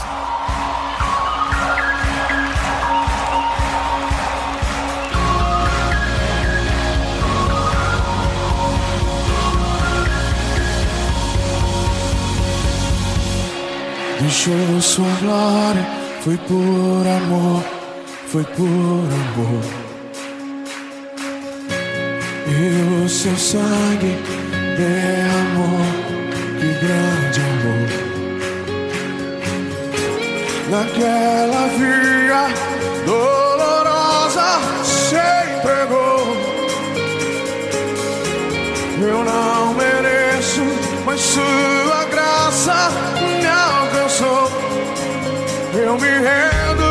Deixou 14.32 14.80
sua 14.80 15.14
glória, 15.20 15.86
foi 16.22 16.38
por 16.38 17.06
amor, 17.06 17.62
foi 18.28 18.46
por 18.46 18.64
amor. 18.64 19.64
E 22.48 23.04
o 23.04 23.10
seu 23.10 23.36
sangue 23.36 24.18
derramou, 24.78 25.82
que 26.62 26.70
grande 26.80 27.42
amor. 27.52 27.90
Naquela 30.70 31.68
via 31.78 32.48
dolorosa 33.06 34.62
se 34.86 35.18
entregou. 35.58 36.38
Eu 38.98 39.26
não 39.26 39.74
mereço, 39.74 40.62
mas 41.06 41.20
sua 41.20 42.06
graça 42.06 43.21
Eu 44.24 45.98
me 45.98 46.08
rendo 46.08 46.84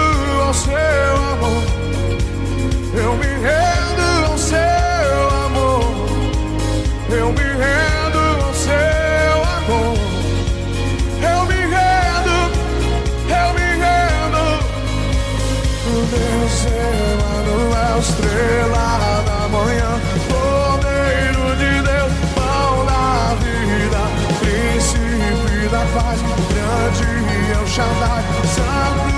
ao 0.43 0.53
seu 0.53 0.74
amor. 1.33 1.62
Eu 2.93 3.12
me 3.14 3.26
rendo 3.26 4.26
ao 4.26 4.37
seu 4.37 5.31
amor. 5.47 5.85
Eu 7.09 7.33
me 7.33 7.45
rendo 7.45 8.18
ao 8.45 8.53
seu 8.53 9.45
amor. 9.59 9.97
Eu 11.22 11.45
me 11.47 11.55
rendo, 11.55 12.35
eu 13.31 13.55
me 13.55 13.68
rendo. 13.78 14.43
O 15.87 16.07
Deus 16.11 16.66
Emanuel, 16.66 17.99
estrela 18.01 19.22
da 19.24 19.49
manhã, 19.49 20.01
Cordeiro 20.28 21.57
de 21.57 21.83
Deus, 21.83 22.12
pão 22.35 22.85
da 22.87 23.37
vida, 23.37 24.03
príncipe 24.41 25.68
da 25.68 25.85
paz, 25.95 26.18
grande 27.70 27.80
é 27.80 29.06
o 29.06 29.09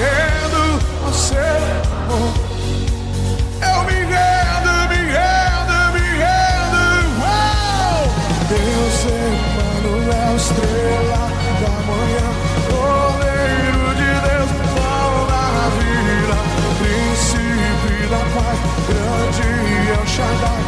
rendo 0.00 0.64
ao 1.04 1.12
seu 1.12 1.38
amor. 2.08 2.32
Eu 3.60 3.78
me 3.84 3.98
rendo, 4.12 4.72
me 4.90 5.00
rendo, 5.12 5.76
me 5.94 6.06
rendo. 6.22 6.82
Uau! 7.20 8.00
Deus 8.48 8.98
Emmanuel, 9.06 10.36
estrela 10.36 11.22
da 11.60 11.74
manhã, 11.88 12.28
Cordeiro 12.68 13.84
de 13.94 14.10
Deus, 14.26 14.50
pão 14.74 15.12
da 15.30 15.46
vida, 15.78 16.36
príncipe 16.78 17.94
da 18.10 18.22
paz, 18.34 18.58
grande 18.88 19.48
é 19.90 20.02
o 20.02 20.06
Shaddai, 20.06 20.61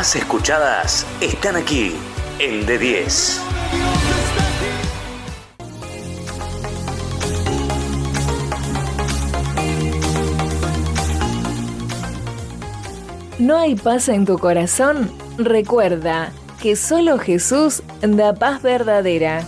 más 0.00 0.16
escuchadas 0.16 1.06
están 1.20 1.56
aquí 1.56 1.94
en 2.38 2.66
D10. 2.66 3.38
¿No 13.38 13.58
hay 13.58 13.74
paz 13.74 14.08
en 14.08 14.24
tu 14.24 14.38
corazón? 14.38 15.12
Recuerda 15.36 16.32
que 16.62 16.76
solo 16.76 17.18
Jesús 17.18 17.82
da 18.00 18.32
paz 18.32 18.62
verdadera. 18.62 19.44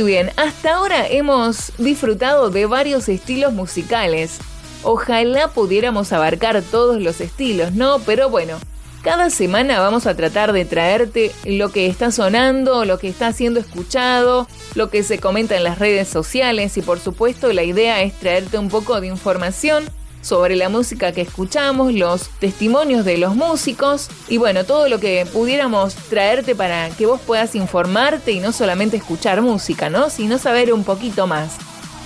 Muy 0.00 0.12
bien, 0.12 0.30
hasta 0.36 0.76
ahora 0.76 1.06
hemos 1.06 1.74
disfrutado 1.76 2.48
de 2.48 2.64
varios 2.64 3.06
estilos 3.10 3.52
musicales. 3.52 4.38
Ojalá 4.82 5.48
pudiéramos 5.48 6.14
abarcar 6.14 6.62
todos 6.62 7.02
los 7.02 7.20
estilos, 7.20 7.72
¿no? 7.72 7.98
Pero 8.06 8.30
bueno, 8.30 8.56
cada 9.02 9.28
semana 9.28 9.78
vamos 9.78 10.06
a 10.06 10.16
tratar 10.16 10.54
de 10.54 10.64
traerte 10.64 11.32
lo 11.44 11.70
que 11.70 11.86
está 11.86 12.12
sonando, 12.12 12.86
lo 12.86 12.98
que 12.98 13.08
está 13.08 13.30
siendo 13.34 13.60
escuchado, 13.60 14.48
lo 14.74 14.88
que 14.88 15.02
se 15.02 15.18
comenta 15.18 15.54
en 15.54 15.64
las 15.64 15.78
redes 15.78 16.08
sociales 16.08 16.78
y 16.78 16.80
por 16.80 16.98
supuesto 16.98 17.52
la 17.52 17.62
idea 17.62 18.00
es 18.00 18.14
traerte 18.14 18.56
un 18.56 18.70
poco 18.70 19.02
de 19.02 19.08
información 19.08 19.84
sobre 20.22 20.56
la 20.56 20.68
música 20.68 21.12
que 21.12 21.22
escuchamos, 21.22 21.92
los 21.92 22.28
testimonios 22.38 23.04
de 23.04 23.18
los 23.18 23.34
músicos 23.34 24.08
y 24.28 24.38
bueno, 24.38 24.64
todo 24.64 24.88
lo 24.88 25.00
que 25.00 25.26
pudiéramos 25.32 25.94
traerte 25.94 26.54
para 26.54 26.90
que 26.90 27.06
vos 27.06 27.20
puedas 27.20 27.54
informarte 27.54 28.32
y 28.32 28.40
no 28.40 28.52
solamente 28.52 28.96
escuchar 28.96 29.40
música, 29.42 29.88
¿no? 29.90 30.10
Sino 30.10 30.38
saber 30.38 30.72
un 30.72 30.84
poquito 30.84 31.26
más. 31.26 31.56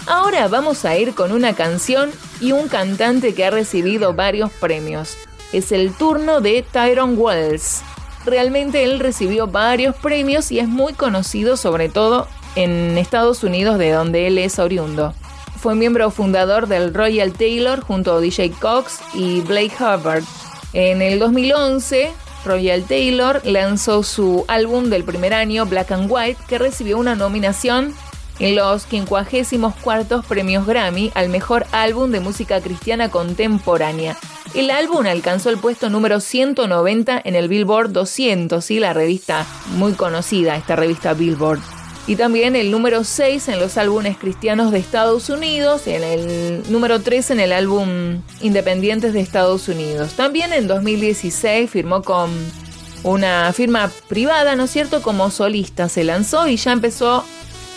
Ahora 0.07 0.49
vamos 0.49 0.85
a 0.85 0.97
ir 0.97 1.15
con 1.15 1.33
una 1.33 1.55
canción 1.55 2.11
y 2.41 2.53
un 2.53 2.69
cantante 2.69 3.35
que 3.35 3.45
ha 3.47 3.51
recibido 3.51 4.13
varios 4.13 4.51
premios. 4.53 5.17
Es 5.53 5.73
el 5.73 5.95
turno 5.95 6.41
de 6.41 6.65
Tyrone 6.71 7.15
Wells. 7.15 7.83
Realmente 8.27 8.85
él 8.85 9.01
recibió 9.01 9.47
varios 9.47 9.95
premios 9.97 10.51
y 10.53 10.59
es 10.59 10.69
muy 10.69 10.93
conocido 10.95 11.57
sobre 11.57 11.89
todo 11.89 12.27
en 12.55 12.97
Estados 12.99 13.43
Unidos 13.45 13.79
de 13.79 13.91
donde 13.91 14.27
él 14.27 14.39
es 14.39 14.59
oriundo 14.59 15.15
fue 15.65 15.75
miembro 15.75 16.11
fundador 16.11 16.67
del 16.67 16.93
Royal 16.93 17.33
Taylor 17.33 17.81
junto 17.81 18.13
a 18.13 18.21
DJ 18.21 18.51
Cox 18.51 19.01
y 19.15 19.41
Blake 19.41 19.73
Hubbard. 19.81 20.23
En 20.75 21.01
el 21.01 21.19
2011, 21.19 22.13
Royal 22.45 22.85
Taylor 22.85 23.41
lanzó 23.47 24.03
su 24.03 24.45
álbum 24.47 24.91
del 24.91 25.05
primer 25.05 25.33
año, 25.33 25.65
Black 25.65 25.93
and 25.93 26.13
White, 26.13 26.39
que 26.49 26.59
recibió 26.59 26.99
una 26.99 27.15
nominación 27.15 27.95
en 28.41 28.57
los 28.57 28.83
54 28.83 30.23
premios 30.29 30.67
Grammy 30.67 31.11
al 31.15 31.31
mejor 31.31 31.65
álbum 31.73 32.11
de 32.11 32.21
música 32.21 32.61
cristiana 32.61 33.09
contemporánea. 33.09 34.19
El 34.53 34.71
álbum 34.71 35.07
alcanzó 35.07 35.49
el 35.49 35.57
puesto 35.57 35.89
número 35.89 36.21
190 36.21 37.23
en 37.25 37.37
el 37.37 37.49
Billboard 37.49 37.91
200, 37.91 38.71
y 38.71 38.81
la 38.81 38.93
revista 38.93 39.47
muy 39.79 39.95
conocida, 39.95 40.57
esta 40.57 40.77
revista 40.77 41.15
Billboard 41.15 41.61
y 42.07 42.17
también 42.17 42.55
el 42.55 42.71
número 42.71 43.03
6 43.03 43.49
en 43.49 43.59
los 43.59 43.79
álbumes 43.79 44.19
cristianos 44.19 44.73
de 44.73 44.79
Estados 44.79 45.31
Unidos, 45.31 45.87
en 45.87 46.05
el 46.05 46.63
número 46.71 47.01
3 47.01 47.31
en 47.31 47.41
el 47.41 47.53
álbum 47.53 48.21
Independientes 48.43 49.15
de 49.15 49.21
Estados 49.21 49.69
Unidos. 49.69 50.13
También 50.13 50.53
en 50.53 50.67
2016 50.67 51.71
firmó 51.71 52.03
con 52.03 52.31
una 53.05 53.53
firma 53.55 53.91
privada, 54.09 54.55
¿no 54.55 54.65
es 54.65 54.71
cierto? 54.71 55.01
Como 55.03 55.31
solista 55.31 55.89
se 55.89 56.05
lanzó 56.05 56.47
y 56.47 56.57
ya 56.57 56.73
empezó 56.73 57.25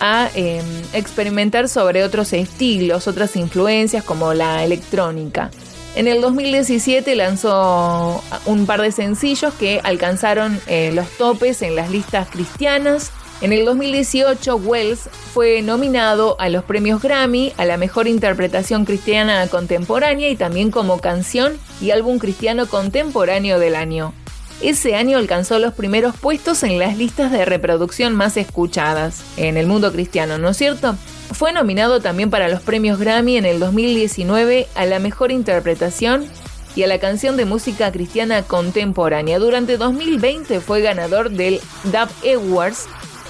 a 0.00 0.30
em, 0.34 0.64
experimentar 0.92 1.68
sobre 1.68 2.04
otros 2.04 2.32
estilos, 2.32 3.08
otras 3.08 3.34
influencias 3.34 4.04
como 4.04 4.34
la 4.34 4.62
electrónica. 4.62 5.50
En 5.94 6.06
el 6.06 6.20
2017 6.20 7.16
lanzó 7.16 8.22
un 8.44 8.66
par 8.66 8.82
de 8.82 8.92
sencillos 8.92 9.54
que 9.54 9.80
alcanzaron 9.82 10.60
eh, 10.66 10.92
los 10.94 11.08
topes 11.16 11.62
en 11.62 11.74
las 11.74 11.90
listas 11.90 12.28
cristianas 12.28 13.10
en 13.40 13.52
el 13.52 13.64
2018, 13.64 14.56
Wells 14.56 15.08
fue 15.32 15.62
nominado 15.62 16.36
a 16.40 16.48
los 16.48 16.64
premios 16.64 17.00
Grammy 17.00 17.52
a 17.56 17.64
la 17.64 17.76
mejor 17.76 18.08
interpretación 18.08 18.84
cristiana 18.84 19.46
contemporánea 19.46 20.28
y 20.28 20.34
también 20.34 20.72
como 20.72 20.98
canción 20.98 21.56
y 21.80 21.92
álbum 21.92 22.18
cristiano 22.18 22.66
contemporáneo 22.66 23.60
del 23.60 23.76
año. 23.76 24.12
Ese 24.60 24.96
año 24.96 25.18
alcanzó 25.18 25.60
los 25.60 25.72
primeros 25.72 26.16
puestos 26.16 26.64
en 26.64 26.80
las 26.80 26.98
listas 26.98 27.30
de 27.30 27.44
reproducción 27.44 28.12
más 28.16 28.36
escuchadas 28.36 29.22
en 29.36 29.56
el 29.56 29.68
mundo 29.68 29.92
cristiano, 29.92 30.36
¿no 30.38 30.48
es 30.48 30.56
cierto? 30.56 30.96
Fue 31.32 31.52
nominado 31.52 32.00
también 32.00 32.30
para 32.30 32.48
los 32.48 32.60
premios 32.62 32.98
Grammy 32.98 33.36
en 33.36 33.46
el 33.46 33.60
2019 33.60 34.66
a 34.74 34.84
la 34.84 34.98
mejor 34.98 35.30
interpretación 35.30 36.26
y 36.74 36.82
a 36.82 36.88
la 36.88 36.98
canción 36.98 37.36
de 37.36 37.44
música 37.44 37.92
cristiana 37.92 38.42
contemporánea. 38.42 39.38
Durante 39.38 39.76
2020 39.76 40.60
fue 40.60 40.80
ganador 40.80 41.30
del 41.30 41.60
Dub 41.84 42.08
Awards 42.24 42.88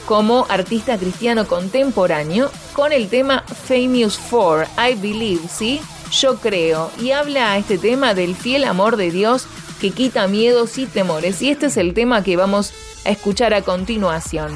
como 0.09 0.46
artista 0.48 0.96
cristiano 0.96 1.46
contemporáneo 1.46 2.50
con 2.72 2.92
el 2.92 3.11
tema 3.11 3.42
Famous 3.42 4.16
For, 4.16 4.66
I 4.78 4.94
Believe, 4.94 5.46
¿sí? 5.50 5.82
Yo 6.11 6.36
creo. 6.36 6.90
Y 6.98 7.11
habla 7.11 7.59
este 7.59 7.76
tema 7.76 8.14
del 8.14 8.34
fiel 8.34 8.64
amor 8.64 8.96
de 8.96 9.11
Dios 9.11 9.46
que 9.82 9.90
quita 9.90 10.26
miedos 10.26 10.78
y 10.78 10.86
temores. 10.86 11.42
Y 11.42 11.50
este 11.50 11.66
es 11.66 11.76
el 11.76 11.92
tema 11.92 12.24
que 12.24 12.38
vamos 12.38 12.72
a 13.04 13.11
escuchar 13.11 13.52
a 13.52 13.61
continuación. 13.61 14.50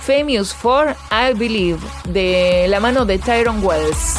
Famous 0.00 0.52
For, 0.52 0.96
I 1.12 1.38
Believe, 1.38 1.78
de 2.08 2.66
la 2.68 2.80
mano 2.80 3.04
de 3.04 3.18
Tyrone 3.18 3.60
Wells. 3.60 4.16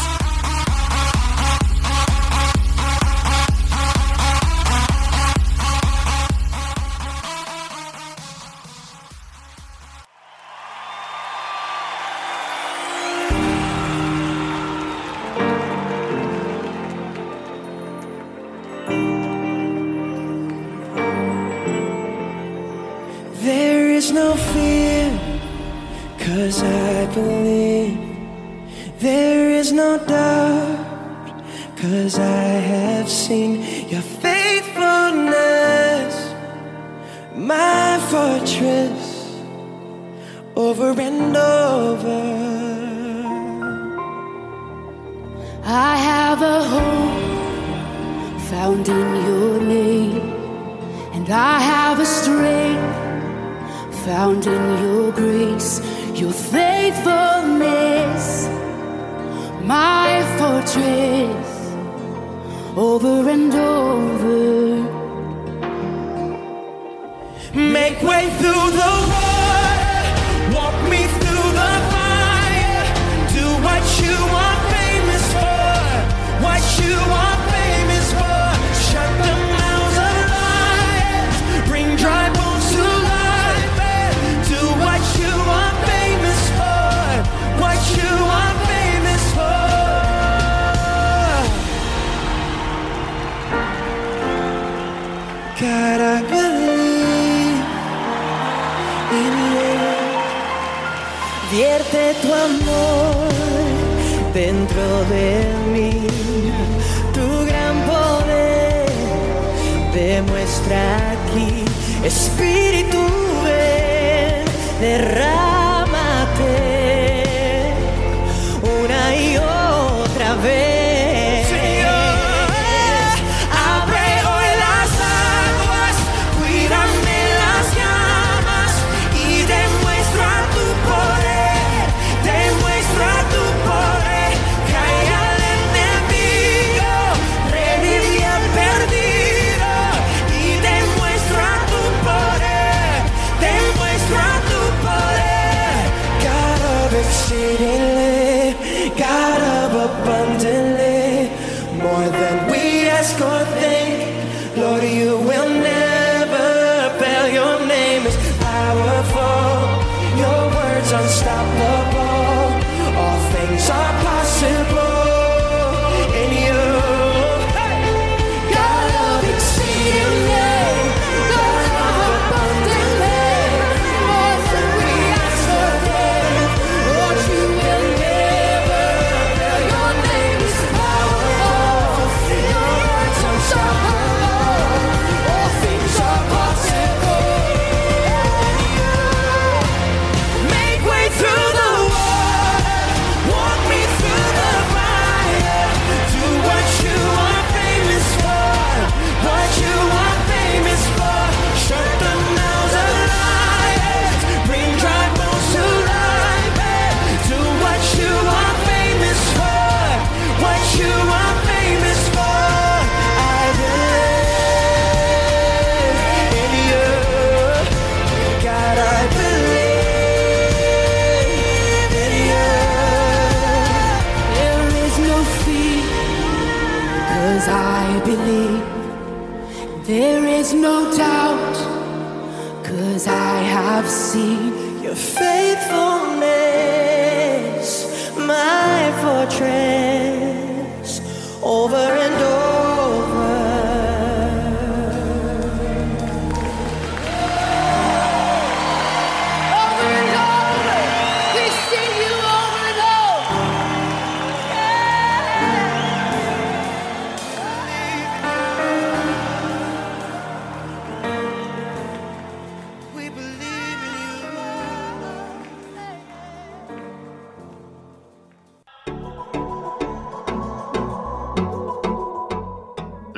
Demuestra 110.18 111.12
aquí. 111.12 111.64
Espíritu, 112.04 112.98
ven, 113.44 114.46
derrámate 114.82 115.57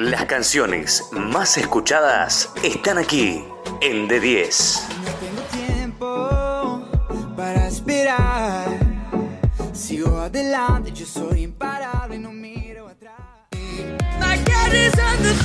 Las 0.09 0.25
canciones 0.25 1.07
más 1.11 1.55
escuchadas 1.59 2.49
están 2.63 2.97
aquí 2.97 3.43
en 3.79 4.09
D10. 4.09 4.79
tengo 5.19 5.41
tiempo 5.51 6.81
para 7.37 7.67
esperar. 7.67 8.69
Sigo 9.71 10.17
adelante, 10.17 10.91
yo 10.93 11.05
soy 11.05 11.43
imparable, 11.43 12.17
no 12.17 12.31
miro 12.31 12.87
atrás. 12.87 13.19
My 13.51 14.35
God 14.37 14.73
is 14.73 14.93
on 14.97 15.21
the 15.21 15.35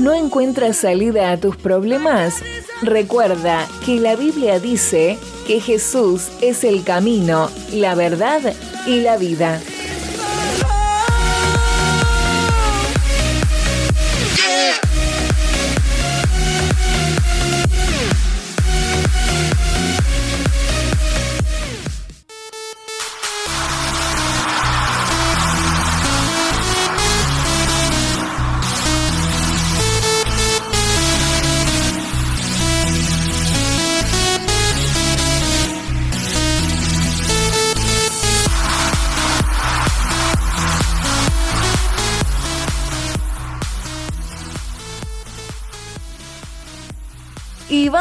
¿No 0.00 0.14
encuentras 0.14 0.76
salida 0.76 1.32
a 1.32 1.38
tus 1.38 1.56
problemas? 1.56 2.40
Recuerda 2.82 3.66
que 3.84 3.98
la 3.98 4.14
Biblia 4.14 4.60
dice 4.60 5.18
que 5.48 5.60
Jesús 5.60 6.28
es 6.40 6.62
el 6.62 6.84
camino, 6.84 7.50
la 7.72 7.96
verdad 7.96 8.54
y 8.86 9.00
la 9.00 9.16
vida. 9.16 9.60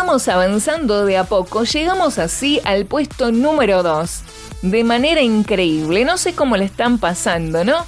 Avanzando 0.09 1.05
de 1.05 1.17
a 1.17 1.23
poco, 1.23 1.65
llegamos 1.65 2.17
así 2.17 2.59
al 2.63 2.87
puesto 2.87 3.31
número 3.31 3.83
2. 3.83 4.21
De 4.63 4.83
manera 4.83 5.21
increíble, 5.21 6.03
no 6.03 6.17
sé 6.17 6.33
cómo 6.33 6.57
le 6.57 6.65
están 6.65 6.97
pasando, 6.97 7.63
¿no? 7.63 7.85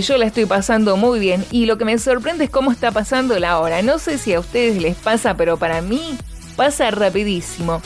Yo 0.00 0.18
la 0.18 0.26
estoy 0.26 0.44
pasando 0.44 0.96
muy 0.96 1.20
bien 1.20 1.44
y 1.52 1.66
lo 1.66 1.78
que 1.78 1.84
me 1.84 1.98
sorprende 1.98 2.46
es 2.46 2.50
cómo 2.50 2.72
está 2.72 2.90
pasando 2.90 3.38
la 3.38 3.60
hora. 3.60 3.80
No 3.82 4.00
sé 4.00 4.18
si 4.18 4.34
a 4.34 4.40
ustedes 4.40 4.82
les 4.82 4.96
pasa, 4.96 5.34
pero 5.36 5.56
para 5.56 5.80
mí 5.82 6.18
pasa 6.56 6.90
rapidísimo. 6.90 7.80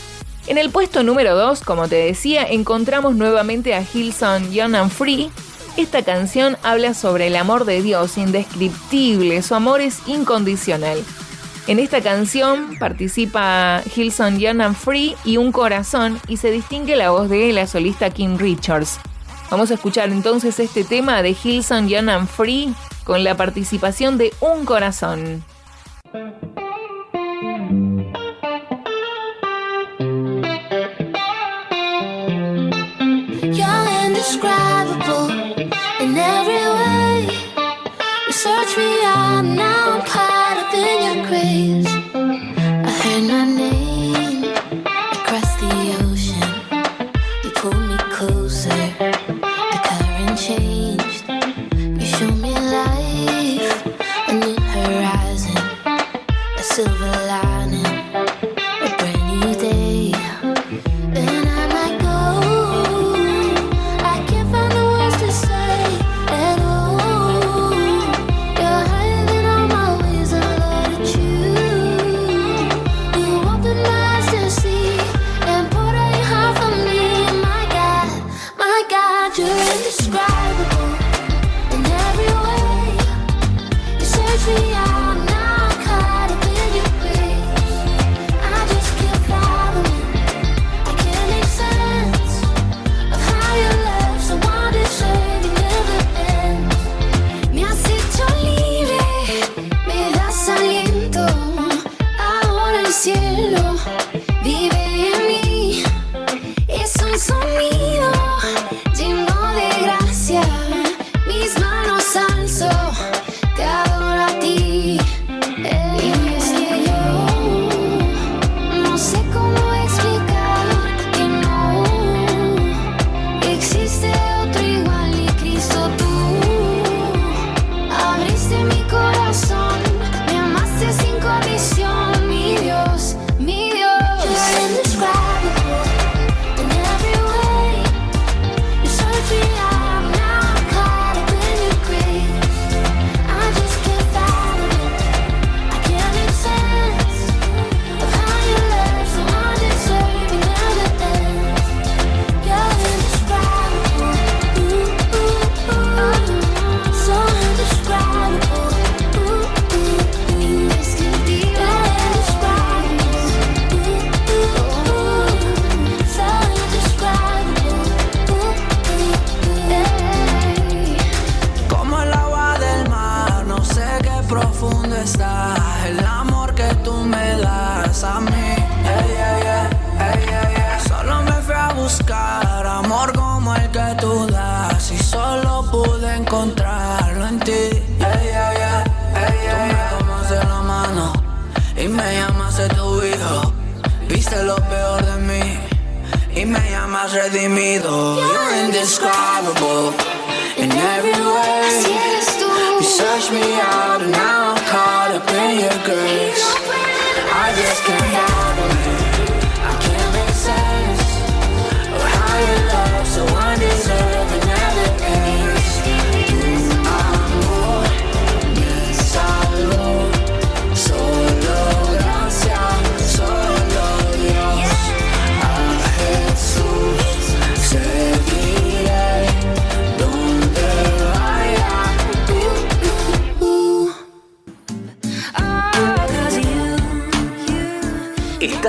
En 0.47 0.57
el 0.57 0.71
puesto 0.71 1.03
número 1.03 1.37
2, 1.37 1.61
como 1.61 1.87
te 1.87 1.97
decía, 1.97 2.45
encontramos 2.45 3.15
nuevamente 3.15 3.75
a 3.75 3.83
Hillsong 3.83 4.53
Young 4.53 4.75
and 4.75 4.91
Free. 4.91 5.31
Esta 5.77 6.03
canción 6.03 6.57
habla 6.63 6.95
sobre 6.95 7.27
el 7.27 7.37
amor 7.37 7.67
de 7.67 7.83
Dios 7.83 8.17
indescriptible, 8.17 9.43
su 9.43 9.55
amor 9.55 9.83
es 9.83 9.99
incondicional. 10.07 11.05
En 11.67 11.79
esta 11.79 12.01
canción 12.01 12.77
participa 12.79 13.83
Hilson 13.95 14.39
Young 14.39 14.61
and 14.61 14.77
Free 14.77 15.15
y 15.25 15.37
Un 15.37 15.53
Corazón 15.53 16.19
y 16.27 16.37
se 16.39 16.51
distingue 16.51 16.97
la 16.97 17.11
voz 17.11 17.29
de 17.29 17.53
la 17.53 17.67
solista 17.67 18.11
Kim 18.11 18.39
Richards. 18.39 18.99
Vamos 19.51 19.71
a 19.71 19.75
escuchar 19.75 20.11
entonces 20.11 20.59
este 20.59 20.85
tema 20.85 21.23
de 21.23 21.37
Hilson 21.43 21.89
Young 21.89 22.09
and 22.09 22.29
Free 22.29 22.75
con 23.05 23.25
la 23.25 23.37
participación 23.37 24.19
de 24.19 24.33
Un 24.41 24.65
Corazón. 24.65 25.45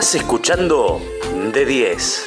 Estás 0.01 0.15
escuchando 0.15 0.99
de 1.53 1.63
10. 1.63 2.23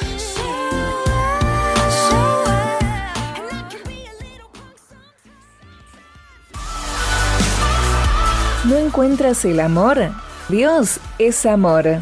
¿No 8.63 8.77
encuentras 8.77 9.43
el 9.43 9.59
amor? 9.59 9.97
Dios 10.47 11.01
es 11.19 11.45
amor. 11.45 11.97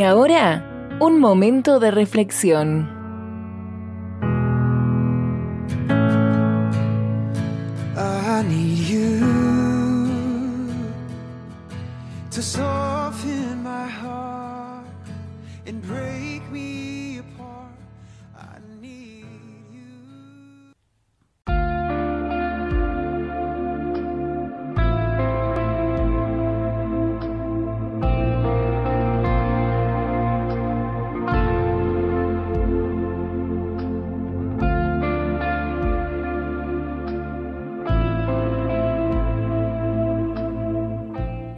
Y 0.00 0.02
ahora, 0.02 0.96
un 0.98 1.20
momento 1.20 1.78
de 1.78 1.90
reflexión. 1.90 2.88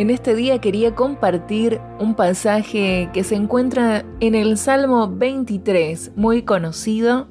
En 0.02 0.10
este 0.10 0.34
día 0.34 0.60
quería 0.60 0.96
compartir 0.96 1.80
un 2.00 2.16
pasaje 2.16 3.08
que 3.12 3.22
se 3.22 3.36
encuentra 3.36 4.04
en 4.18 4.34
el 4.34 4.58
Salmo 4.58 5.08
23, 5.08 6.10
muy 6.16 6.42
conocido, 6.42 7.28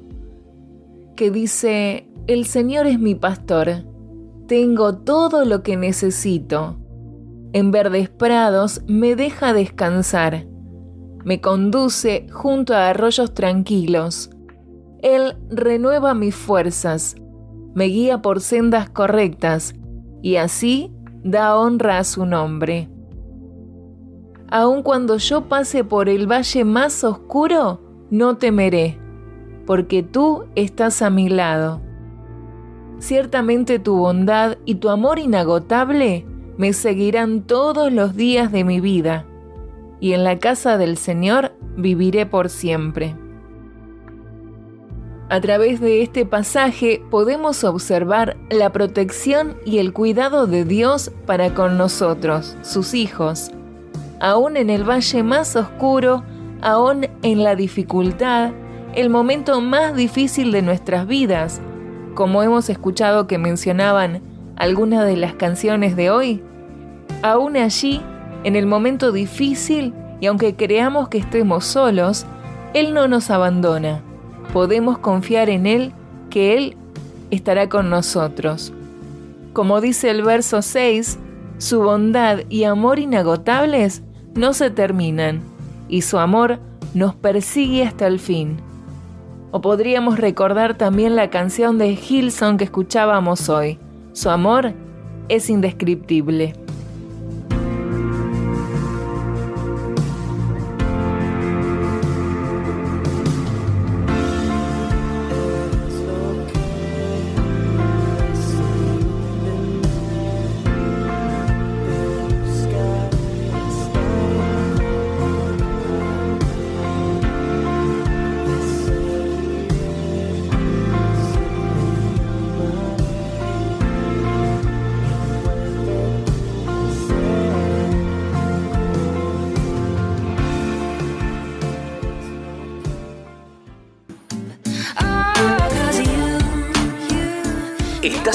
que 1.14 1.30
dice, 1.30 2.08
El 2.28 2.46
Señor 2.46 2.86
es 2.86 2.98
mi 2.98 3.14
pastor, 3.14 3.84
tengo 4.48 4.96
todo 4.96 5.44
lo 5.44 5.62
que 5.62 5.76
necesito. 5.76 6.78
En 7.52 7.72
verdes 7.72 8.08
prados 8.08 8.80
me 8.86 9.16
deja 9.16 9.52
descansar, 9.52 10.46
me 11.26 11.42
conduce 11.42 12.26
junto 12.32 12.72
a 12.72 12.88
arroyos 12.88 13.34
tranquilos. 13.34 14.30
Él 15.02 15.36
renueva 15.50 16.14
mis 16.14 16.34
fuerzas, 16.34 17.16
me 17.74 17.84
guía 17.84 18.22
por 18.22 18.40
sendas 18.40 18.88
correctas, 18.88 19.74
y 20.22 20.36
así 20.36 20.90
da 21.24 21.56
honra 21.56 21.98
a 21.98 22.04
su 22.04 22.26
nombre. 22.26 22.88
Aun 24.50 24.82
cuando 24.82 25.16
yo 25.16 25.48
pase 25.48 25.84
por 25.84 26.08
el 26.08 26.30
valle 26.30 26.64
más 26.64 27.04
oscuro, 27.04 27.80
no 28.10 28.36
temeré, 28.36 28.98
porque 29.66 30.02
tú 30.02 30.44
estás 30.54 31.00
a 31.00 31.10
mi 31.10 31.28
lado. 31.28 31.80
Ciertamente 32.98 33.78
tu 33.78 33.96
bondad 33.96 34.58
y 34.64 34.76
tu 34.76 34.90
amor 34.90 35.18
inagotable 35.18 36.26
me 36.58 36.72
seguirán 36.72 37.42
todos 37.42 37.92
los 37.92 38.14
días 38.14 38.52
de 38.52 38.64
mi 38.64 38.80
vida, 38.80 39.26
y 40.00 40.12
en 40.12 40.24
la 40.24 40.38
casa 40.38 40.76
del 40.76 40.96
Señor 40.96 41.52
viviré 41.76 42.26
por 42.26 42.50
siempre. 42.50 43.16
A 45.32 45.40
través 45.40 45.80
de 45.80 46.02
este 46.02 46.26
pasaje 46.26 47.02
podemos 47.10 47.64
observar 47.64 48.36
la 48.50 48.70
protección 48.70 49.56
y 49.64 49.78
el 49.78 49.94
cuidado 49.94 50.46
de 50.46 50.66
Dios 50.66 51.10
para 51.24 51.54
con 51.54 51.78
nosotros, 51.78 52.54
sus 52.60 52.92
hijos. 52.92 53.50
Aún 54.20 54.58
en 54.58 54.68
el 54.68 54.84
valle 54.84 55.22
más 55.22 55.56
oscuro, 55.56 56.22
aún 56.60 57.06
en 57.22 57.42
la 57.42 57.56
dificultad, 57.56 58.50
el 58.94 59.08
momento 59.08 59.62
más 59.62 59.96
difícil 59.96 60.52
de 60.52 60.60
nuestras 60.60 61.06
vidas, 61.06 61.62
como 62.14 62.42
hemos 62.42 62.68
escuchado 62.68 63.26
que 63.26 63.38
mencionaban 63.38 64.20
algunas 64.56 65.06
de 65.06 65.16
las 65.16 65.32
canciones 65.32 65.96
de 65.96 66.10
hoy, 66.10 66.42
aún 67.22 67.56
allí, 67.56 68.02
en 68.44 68.54
el 68.54 68.66
momento 68.66 69.12
difícil, 69.12 69.94
y 70.20 70.26
aunque 70.26 70.56
creamos 70.56 71.08
que 71.08 71.16
estemos 71.16 71.64
solos, 71.64 72.26
Él 72.74 72.92
no 72.92 73.08
nos 73.08 73.30
abandona 73.30 74.02
podemos 74.52 74.98
confiar 74.98 75.48
en 75.50 75.66
Él 75.66 75.92
que 76.30 76.56
Él 76.56 76.76
estará 77.30 77.68
con 77.68 77.90
nosotros. 77.90 78.72
Como 79.52 79.80
dice 79.80 80.10
el 80.10 80.22
verso 80.22 80.62
6, 80.62 81.18
su 81.58 81.80
bondad 81.80 82.40
y 82.48 82.64
amor 82.64 82.98
inagotables 82.98 84.02
no 84.34 84.52
se 84.52 84.70
terminan 84.70 85.42
y 85.88 86.02
su 86.02 86.18
amor 86.18 86.58
nos 86.94 87.14
persigue 87.14 87.84
hasta 87.84 88.06
el 88.06 88.18
fin. 88.18 88.58
O 89.50 89.60
podríamos 89.60 90.18
recordar 90.18 90.76
también 90.76 91.16
la 91.16 91.30
canción 91.30 91.76
de 91.78 91.90
Hilson 91.90 92.56
que 92.56 92.64
escuchábamos 92.64 93.48
hoy. 93.48 93.78
Su 94.12 94.30
amor 94.30 94.72
es 95.28 95.50
indescriptible. 95.50 96.54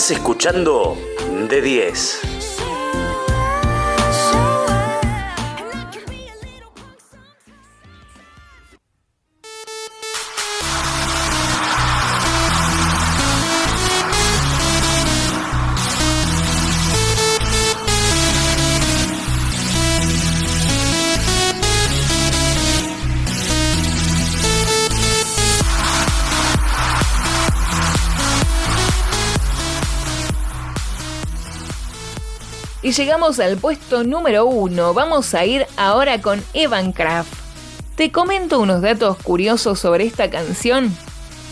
Escuchando 0.09 0.97
de 1.49 1.61
10. 1.61 2.36
Y 32.87 32.93
llegamos 32.93 33.37
al 33.41 33.57
puesto 33.57 34.05
número 34.05 34.45
uno. 34.45 34.93
Vamos 34.93 35.33
a 35.33 35.43
ir 35.43 35.67
ahora 35.75 36.21
con 36.21 36.41
Evan 36.53 36.93
Kraft. 36.93 37.33
Te 37.97 38.13
comento 38.13 38.61
unos 38.61 38.81
datos 38.81 39.17
curiosos 39.17 39.77
sobre 39.77 40.05
esta 40.05 40.29
canción. 40.29 40.95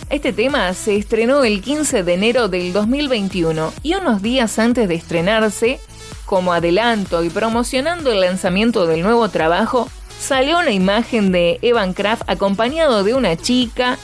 Este 0.10 0.32
tema 0.32 0.74
se 0.74 0.96
estrenó 0.96 1.44
el 1.44 1.62
15 1.62 2.04
de 2.04 2.14
enero 2.14 2.48
del 2.48 2.72
2021 2.72 3.74
y 3.84 3.96
unos 3.96 4.22
días 4.22 4.58
antes 4.60 4.88
de 4.88 4.96
estrenarse, 4.96 5.82
como 6.24 6.54
adelanto 6.54 7.22
y 7.22 7.30
promocionando 7.30 8.14
el 8.14 8.22
lanzamiento 8.22 8.88
del 8.88 9.02
nuevo 9.02 9.28
trabajo, 9.28 9.90
salió 10.18 10.60
una 10.60 10.72
imagen 10.72 11.34
de 11.34 11.60
Evan 11.62 11.92
Kraft 11.92 12.24
acompañado 12.28 13.04
de 13.04 13.14
una 13.14 13.36
chica 13.36 13.98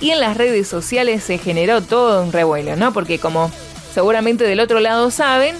y 0.00 0.12
en 0.12 0.20
las 0.20 0.38
redes 0.38 0.66
sociales 0.66 1.24
se 1.24 1.36
generó 1.36 1.82
todo 1.82 2.22
un 2.22 2.32
revuelo, 2.32 2.74
¿no? 2.76 2.94
Porque 2.94 3.18
como 3.18 3.50
seguramente 3.92 4.44
del 4.44 4.60
otro 4.60 4.80
lado 4.80 5.10
saben, 5.10 5.56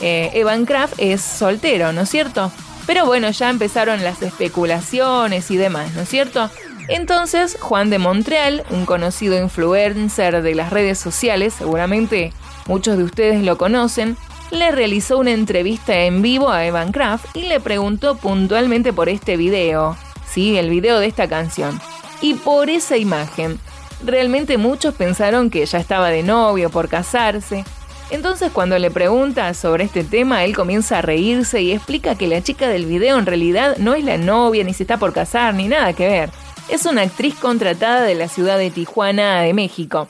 eh, 0.00 0.30
Evan 0.34 0.64
Kraft 0.66 0.94
es 0.98 1.20
soltero, 1.20 1.92
¿no 1.92 2.02
es 2.02 2.10
cierto? 2.10 2.50
Pero 2.86 3.06
bueno, 3.06 3.30
ya 3.30 3.50
empezaron 3.50 4.02
las 4.02 4.22
especulaciones 4.22 5.50
y 5.50 5.56
demás, 5.56 5.94
¿no 5.94 6.02
es 6.02 6.08
cierto? 6.08 6.50
Entonces, 6.88 7.56
Juan 7.60 7.88
de 7.88 7.98
Montreal, 7.98 8.64
un 8.70 8.84
conocido 8.84 9.40
influencer 9.40 10.42
de 10.42 10.54
las 10.54 10.70
redes 10.70 10.98
sociales, 10.98 11.54
seguramente 11.54 12.32
muchos 12.66 12.96
de 12.98 13.04
ustedes 13.04 13.42
lo 13.44 13.56
conocen, 13.58 14.16
le 14.50 14.72
realizó 14.72 15.18
una 15.18 15.30
entrevista 15.30 15.94
en 16.00 16.22
vivo 16.22 16.50
a 16.50 16.66
Evan 16.66 16.90
Kraft 16.90 17.26
y 17.36 17.42
le 17.42 17.60
preguntó 17.60 18.16
puntualmente 18.16 18.92
por 18.92 19.08
este 19.08 19.36
video, 19.36 19.96
sí, 20.28 20.56
el 20.56 20.68
video 20.68 20.98
de 20.98 21.06
esta 21.06 21.28
canción, 21.28 21.80
y 22.20 22.34
por 22.34 22.68
esa 22.68 22.96
imagen. 22.96 23.60
Realmente 24.04 24.58
muchos 24.58 24.94
pensaron 24.94 25.50
que 25.50 25.64
ya 25.66 25.78
estaba 25.78 26.08
de 26.08 26.22
novio 26.22 26.70
por 26.70 26.88
casarse, 26.88 27.64
entonces 28.10 28.50
cuando 28.52 28.78
le 28.78 28.90
pregunta 28.90 29.54
sobre 29.54 29.84
este 29.84 30.04
tema, 30.04 30.44
él 30.44 30.56
comienza 30.56 30.98
a 30.98 31.02
reírse 31.02 31.62
y 31.62 31.72
explica 31.72 32.16
que 32.16 32.26
la 32.26 32.42
chica 32.42 32.68
del 32.68 32.86
video 32.86 33.18
en 33.18 33.26
realidad 33.26 33.76
no 33.78 33.94
es 33.94 34.04
la 34.04 34.18
novia, 34.18 34.64
ni 34.64 34.74
se 34.74 34.82
está 34.82 34.96
por 34.96 35.12
casar, 35.12 35.54
ni 35.54 35.68
nada 35.68 35.92
que 35.92 36.08
ver. 36.08 36.30
Es 36.68 36.86
una 36.86 37.02
actriz 37.02 37.34
contratada 37.34 38.02
de 38.02 38.14
la 38.14 38.28
ciudad 38.28 38.58
de 38.58 38.70
Tijuana, 38.70 39.42
de 39.42 39.54
México. 39.54 40.08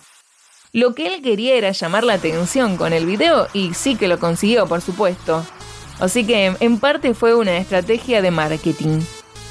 Lo 0.72 0.94
que 0.94 1.14
él 1.14 1.22
quería 1.22 1.54
era 1.56 1.72
llamar 1.72 2.04
la 2.04 2.14
atención 2.14 2.76
con 2.76 2.92
el 2.92 3.04
video 3.04 3.48
y 3.52 3.74
sí 3.74 3.96
que 3.96 4.08
lo 4.08 4.18
consiguió, 4.18 4.66
por 4.66 4.80
supuesto. 4.80 5.44
Así 5.98 6.24
que 6.24 6.54
en 6.58 6.78
parte 6.78 7.12
fue 7.14 7.34
una 7.34 7.56
estrategia 7.58 8.22
de 8.22 8.30
marketing. 8.30 9.00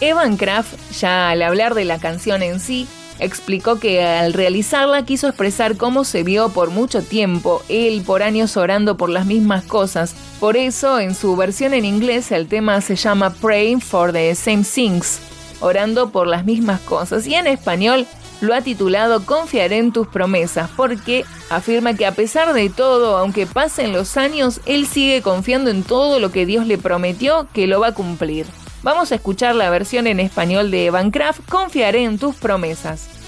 Evan 0.02 0.38
Kraft, 0.38 0.74
ya 1.00 1.30
al 1.30 1.42
hablar 1.42 1.76
de 1.76 1.84
la 1.84 2.00
canción 2.00 2.42
en 2.42 2.60
sí, 2.60 2.88
explicó 3.20 3.80
que 3.80 4.04
al 4.04 4.34
realizarla 4.34 5.06
quiso 5.06 5.28
expresar 5.28 5.78
cómo 5.78 6.04
se 6.04 6.24
vio 6.24 6.50
por 6.50 6.70
mucho 6.72 7.02
tiempo, 7.02 7.62
él 7.70 8.02
por 8.06 8.24
años 8.24 8.58
orando 8.58 8.98
por 8.98 9.10
las 9.10 9.26
mismas 9.26 9.64
cosas. 9.64 10.16
Por 10.40 10.58
eso, 10.58 11.00
en 11.00 11.16
su 11.16 11.36
versión 11.36 11.74
en 11.74 11.86
inglés, 11.86 12.32
el 12.32 12.48
tema 12.48 12.82
se 12.82 12.96
llama 12.96 13.34
Praying 13.34 13.82
for 13.82 14.12
the 14.14 14.34
Same 14.36 14.64
Things, 14.64 15.20
orando 15.60 16.10
por 16.10 16.28
las 16.28 16.46
mismas 16.46 16.80
cosas. 16.82 17.28
Y 17.28 17.36
en 17.36 17.48
español 17.48 18.08
lo 18.42 18.54
ha 18.54 18.62
titulado 18.62 19.26
Confiaré 19.26 19.78
en 19.78 19.92
tus 19.92 20.08
promesas, 20.08 20.70
porque 20.76 21.26
afirma 21.50 21.94
que 21.94 22.06
a 22.06 22.14
pesar 22.14 22.54
de 22.54 22.70
todo, 22.70 23.18
aunque 23.18 23.46
pasen 23.46 23.92
los 23.92 24.18
años, 24.18 24.62
él 24.66 24.88
sigue 24.88 25.22
confiando 25.22 25.70
en 25.70 25.84
todo 25.84 26.20
lo 26.20 26.32
que 26.32 26.46
Dios 26.46 26.66
le 26.66 26.78
prometió 26.78 27.48
que 27.54 27.68
lo 27.68 27.82
va 27.82 27.88
a 27.88 27.94
cumplir. 27.94 28.46
Vamos 28.82 29.12
a 29.12 29.16
escuchar 29.16 29.56
la 29.56 29.70
versión 29.70 30.08
en 30.08 30.22
español 30.22 30.72
de 30.72 30.86
Evan 30.86 31.12
Kraft, 31.12 31.42
Confiaré 31.50 32.04
en 32.06 32.18
tus 32.18 32.36
promesas. 32.36 33.19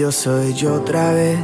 Yo 0.00 0.10
soy 0.10 0.54
yo 0.54 0.76
otra 0.76 1.12
vez 1.12 1.38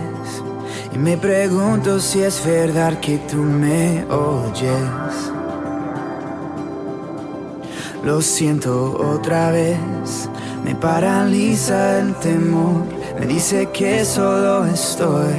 y 0.90 0.96
me 0.96 1.18
pregunto 1.18 2.00
si 2.00 2.22
es 2.22 2.42
verdad 2.42 2.98
que 3.00 3.18
tú 3.18 3.36
me 3.36 4.02
oyes. 4.06 5.30
Lo 8.02 8.22
siento 8.22 8.96
otra 8.98 9.50
vez, 9.50 9.76
me 10.64 10.74
paraliza 10.74 11.98
el 11.98 12.14
temor, 12.14 12.86
me 13.20 13.26
dice 13.26 13.68
que 13.74 14.06
solo 14.06 14.64
estoy. 14.64 15.34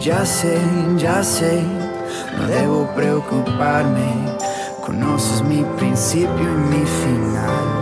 Ya 0.00 0.26
sé, 0.26 0.58
ya 0.96 1.22
sé, 1.22 1.62
no 2.36 2.48
debo 2.48 2.88
preocuparme, 2.96 4.36
conoces 4.84 5.44
mi 5.44 5.62
principio 5.78 6.42
y 6.42 6.76
mi 6.76 6.84
final. 6.84 7.75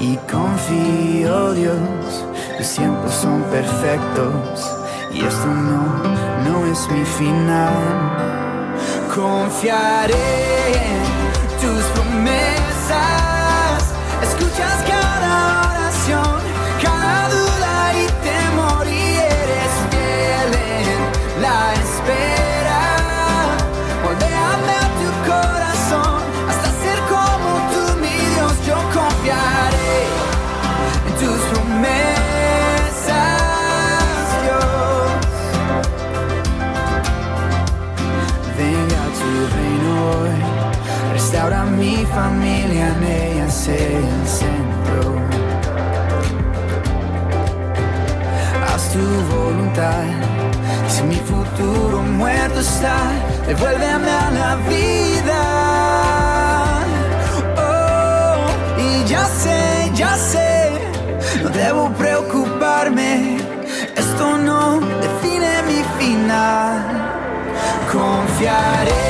Y 0.00 0.16
confío, 0.30 1.52
Dios, 1.54 2.24
tus 2.56 2.68
tiempos 2.68 3.12
son 3.12 3.42
perfectos 3.50 4.70
y 5.12 5.24
esto 5.24 5.46
no, 5.46 6.02
no 6.48 6.66
es 6.66 6.88
mi 6.88 7.04
final. 7.04 7.72
Confiaré 9.12 10.14
en 10.72 11.02
tus 11.60 11.82
promesas, 11.94 12.92
escuchas 14.22 14.84
cada 14.86 15.07
el 43.68 44.26
centro. 44.26 45.14
Haz 48.66 48.92
tu 48.92 49.04
voluntad, 49.34 50.04
si 50.88 51.02
mi 51.02 51.16
futuro 51.16 52.02
muerto 52.02 52.60
está, 52.60 52.96
devuélveme 53.46 54.10
a 54.10 54.30
la 54.30 54.56
vida. 54.72 55.42
Oh, 57.56 58.80
y 58.80 59.04
ya 59.04 59.24
sé, 59.26 59.90
ya 59.94 60.16
sé, 60.16 60.72
no 61.42 61.48
debo 61.50 61.90
preocuparme, 61.90 63.38
esto 63.96 64.38
no 64.38 64.80
define 64.80 65.62
mi 65.68 65.82
final. 65.98 66.84
Confiaré 67.92 69.07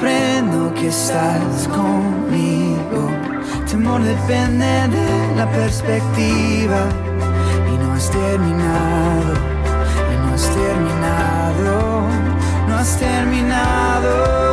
Aprendo 0.00 0.72
que 0.72 0.88
estás 0.88 1.68
conmigo. 1.68 3.10
Temor 3.68 4.02
depende 4.02 4.64
de 4.64 5.36
la 5.36 5.46
perspectiva. 5.50 6.88
Y 7.70 7.76
no 7.76 7.92
has 7.92 8.10
terminado, 8.10 9.34
y 10.10 10.26
no 10.26 10.34
has 10.34 10.48
terminado, 10.54 12.08
no 12.66 12.78
has 12.78 12.96
terminado, 12.96 14.49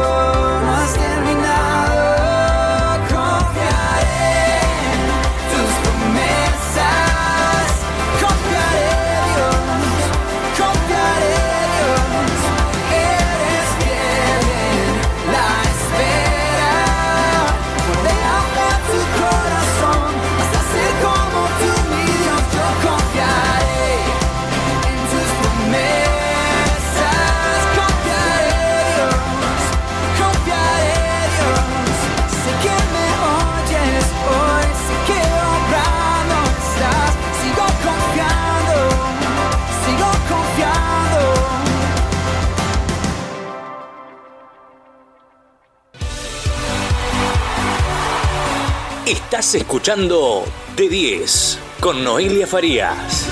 Estás 49.08 49.56
escuchando 49.56 50.44
De 50.76 50.90
10 50.90 51.60
con 51.80 52.04
Noelia 52.04 52.46
Farías. 52.46 53.26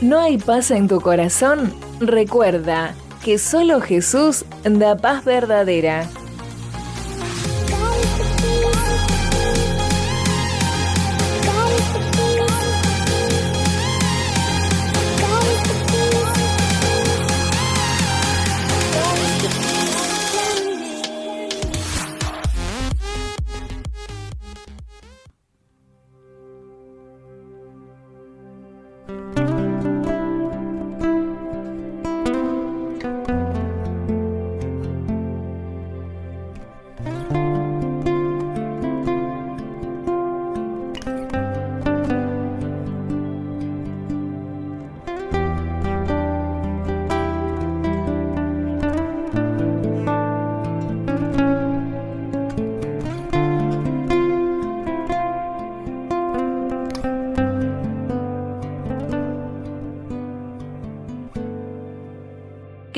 ¿No 0.00 0.20
hay 0.20 0.38
paz 0.38 0.70
en 0.70 0.86
tu 0.86 1.00
corazón? 1.00 1.74
Recuerda 1.98 2.94
que 3.24 3.38
solo 3.38 3.80
Jesús 3.80 4.44
da 4.62 4.96
paz 4.96 5.24
verdadera. 5.24 6.08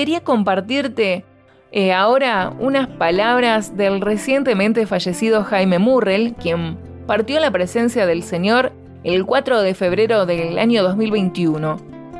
Quería 0.04 0.20
compartirte 0.20 1.24
eh, 1.72 1.94
ahora 1.94 2.52
unas 2.60 2.88
palabras 2.88 3.74
del 3.74 4.02
recientemente 4.02 4.86
fallecido 4.86 5.44
Jaime 5.44 5.78
Murrell, 5.78 6.34
quien 6.34 6.76
partió 7.06 7.38
a 7.38 7.40
la 7.40 7.50
presencia 7.50 8.04
del 8.04 8.22
Señor 8.22 8.72
el 9.02 9.24
4 9.24 9.62
de 9.62 9.72
febrero 9.72 10.26
del 10.26 10.58
año 10.58 10.82
2021. 10.82 11.78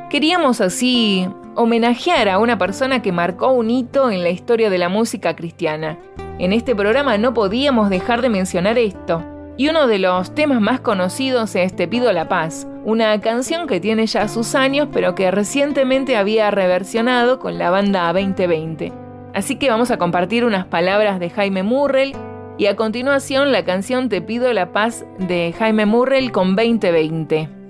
Queríamos 0.09 0.61
así 0.61 1.29
homenajear 1.53 2.27
a 2.27 2.39
una 2.39 2.57
persona 2.57 3.03
que 3.03 3.11
marcó 3.11 3.51
un 3.51 3.69
hito 3.69 4.09
en 4.09 4.23
la 4.23 4.31
historia 4.31 4.71
de 4.71 4.79
la 4.79 4.89
música 4.89 5.35
cristiana. 5.35 5.99
En 6.39 6.53
este 6.53 6.75
programa 6.75 7.19
no 7.19 7.35
podíamos 7.35 7.91
dejar 7.91 8.23
de 8.23 8.29
mencionar 8.29 8.79
esto, 8.79 9.23
Y 9.57 9.69
uno 9.69 9.87
de 9.87 9.99
los 9.99 10.35
temas 10.35 10.59
más 10.59 10.81
conocidos 10.81 11.55
es 11.55 11.75
Te 11.75 11.87
pido 11.87 12.11
la 12.11 12.27
paz, 12.27 12.67
una 12.83 13.19
canción 13.21 13.67
que 13.67 13.79
tiene 13.79 14.05
ya 14.05 14.27
sus 14.27 14.53
años 14.53 14.89
pero 14.91 15.15
que 15.15 15.31
recientemente 15.31 16.17
había 16.17 16.51
reversionado 16.51 17.39
con 17.39 17.57
la 17.57 17.69
banda 17.69 18.11
2020. 18.11 18.91
Así 19.33 19.57
que 19.57 19.69
vamos 19.69 19.91
a 19.91 19.97
compartir 19.97 20.45
unas 20.45 20.65
palabras 20.65 21.19
de 21.19 21.29
Jaime 21.29 21.63
Murrell 21.63 22.15
y 22.57 22.67
a 22.67 22.75
continuación 22.75 23.51
la 23.51 23.65
canción 23.65 24.09
Te 24.09 24.21
pido 24.21 24.51
la 24.53 24.71
paz 24.71 25.05
de 25.19 25.53
Jaime 25.57 25.85
Murrell 25.85 26.31
con 26.31 26.55
2020. 26.55 27.64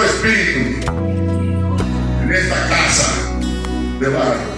Espíritu 0.00 0.90
en 2.22 2.32
esta 2.32 2.68
casa 2.68 3.12
de 4.00 4.08
barro. 4.08 4.52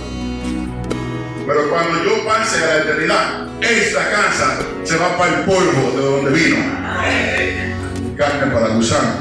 Pero 1.47 1.71
cuando 1.71 2.05
yo 2.05 2.25
pase 2.25 2.63
a 2.63 2.67
la 2.67 2.77
eternidad, 2.83 3.49
esta 3.61 4.11
casa 4.11 4.59
se 4.85 4.97
va 4.97 5.19
para 5.19 5.39
el 5.39 5.45
polvo 5.45 5.91
de 5.97 6.03
donde 6.03 6.31
vino. 6.31 6.57
Carne 8.17 8.53
para 8.53 8.69
gusano, 8.69 9.17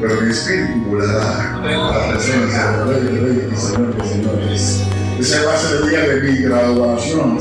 pero 0.00 0.20
mi 0.20 0.30
espíritu 0.30 0.84
volará 0.86 1.56
a 1.56 1.60
la 1.60 2.12
presencia 2.12 2.70
del 2.70 2.88
Rey 2.88 3.02
de 3.02 3.20
Reyes 3.20 3.52
y 3.52 3.56
Señor 3.56 3.96
de 3.96 4.08
Señores. 4.08 4.82
Ese 5.18 5.44
va 5.44 5.54
a 5.54 5.56
ser 5.56 5.82
el 5.82 5.90
día 5.90 6.00
de 6.00 6.20
mi 6.22 6.36
graduación. 6.42 7.38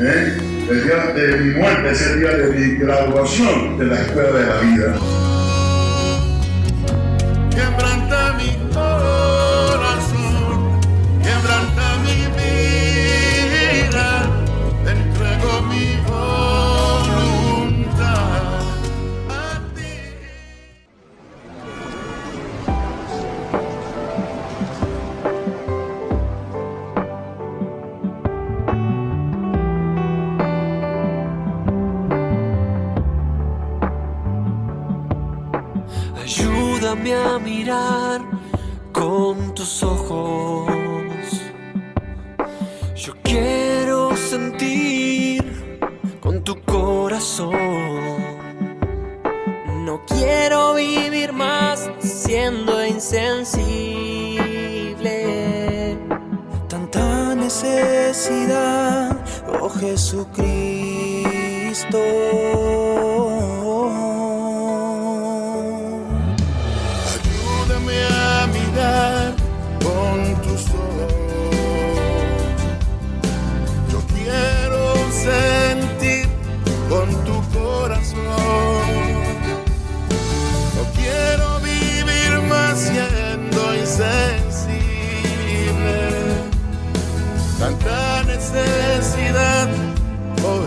¿eh? 0.00 0.48
El 0.70 0.84
día 0.84 1.12
de 1.14 1.36
mi 1.38 1.54
muerte 1.54 1.90
es 1.92 2.02
el 2.02 2.20
día 2.20 2.30
de 2.30 2.52
mi 2.52 2.74
graduación 2.76 3.78
de 3.78 3.84
la 3.86 4.00
escuela 4.00 4.30
de 4.30 4.46
la 4.46 4.60
vida. 4.60 4.94
Quebranta 7.58 8.34
mi 8.38 8.56
Ayúdame 36.98 37.14
a 37.14 37.38
mirar 37.38 38.20
con 38.92 39.54
tus 39.54 39.82
ojos. 39.84 40.66
Yo 42.96 43.14
quiero 43.22 44.16
sentir 44.16 45.78
con 46.20 46.42
tu 46.42 46.60
corazón. 46.62 47.54
No 49.84 50.00
quiero 50.06 50.74
vivir 50.74 51.32
más 51.32 51.88
siendo 52.00 52.84
insensible. 52.84 54.36
Tanta 56.68 57.34
necesidad, 57.36 59.16
oh 59.60 59.68
Jesucristo. 59.68 60.28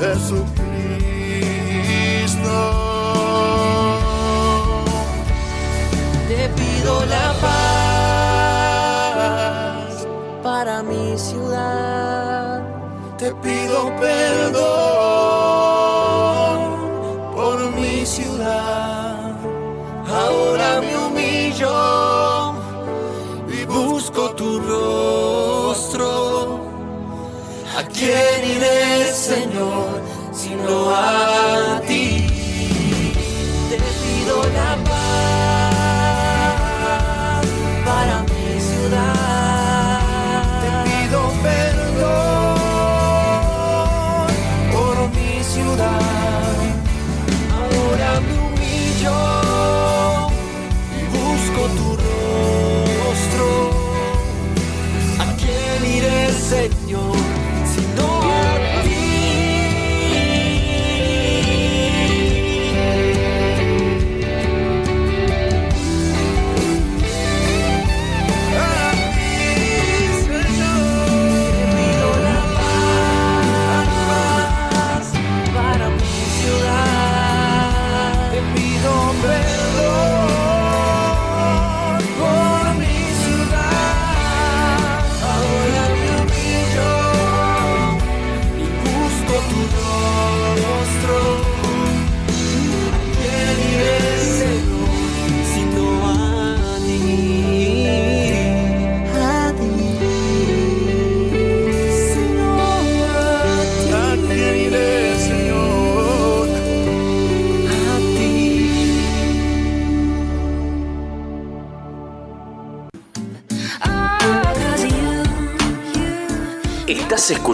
Jesucristo. 0.02 0.42
Te 6.28 6.50
pido 6.58 7.06
la 7.06 7.28
paz 9.06 10.08
para 10.42 10.82
mi 10.82 11.16
ciudad. 11.20 12.64
Te 13.20 13.32
pido 13.46 13.96
perdón 14.00 14.62
por 17.36 17.72
mi 17.76 18.04
ciudad. 18.04 19.36
Ahora 20.08 20.82
me 20.82 20.98
humillo 20.98 22.56
y 23.48 23.66
busco 23.66 24.32
tu 24.32 24.60
rostro. 24.62 26.32
¿A 27.78 27.84
quién 27.86 28.40
iré, 28.58 29.12
Señor, 29.14 29.91
sino 30.72 30.90
a 30.90 31.31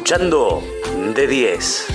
escuchando 0.08 0.64
de 1.16 1.28
10. 1.28 1.88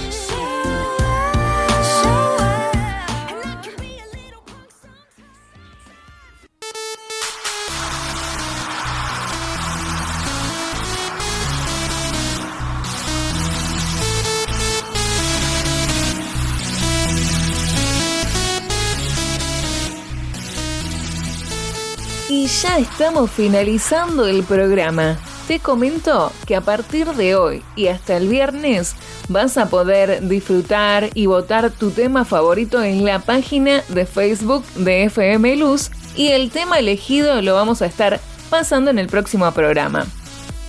Y 22.28 22.46
ya 22.46 22.76
estamos 22.76 23.30
finalizando 23.30 24.26
el 24.26 24.42
programa. 24.42 25.16
Te 25.46 25.58
comento 25.60 26.32
que 26.46 26.56
a 26.56 26.60
partir 26.60 27.06
de 27.08 27.34
hoy 27.34 27.62
y 27.76 27.88
hasta 27.88 28.16
el 28.16 28.28
viernes 28.28 28.94
vas 29.28 29.58
a 29.58 29.68
poder 29.68 30.26
disfrutar 30.28 31.10
y 31.14 31.26
votar 31.26 31.70
tu 31.70 31.90
tema 31.90 32.24
favorito 32.24 32.82
en 32.82 33.04
la 33.04 33.18
página 33.18 33.82
de 33.88 34.06
Facebook 34.06 34.64
de 34.76 35.04
FM 35.04 35.56
Luz 35.56 35.90
y 36.16 36.28
el 36.28 36.50
tema 36.50 36.78
elegido 36.78 37.42
lo 37.42 37.54
vamos 37.54 37.82
a 37.82 37.86
estar 37.86 38.20
pasando 38.50 38.90
en 38.90 38.98
el 38.98 39.08
próximo 39.08 39.50
programa. 39.52 40.06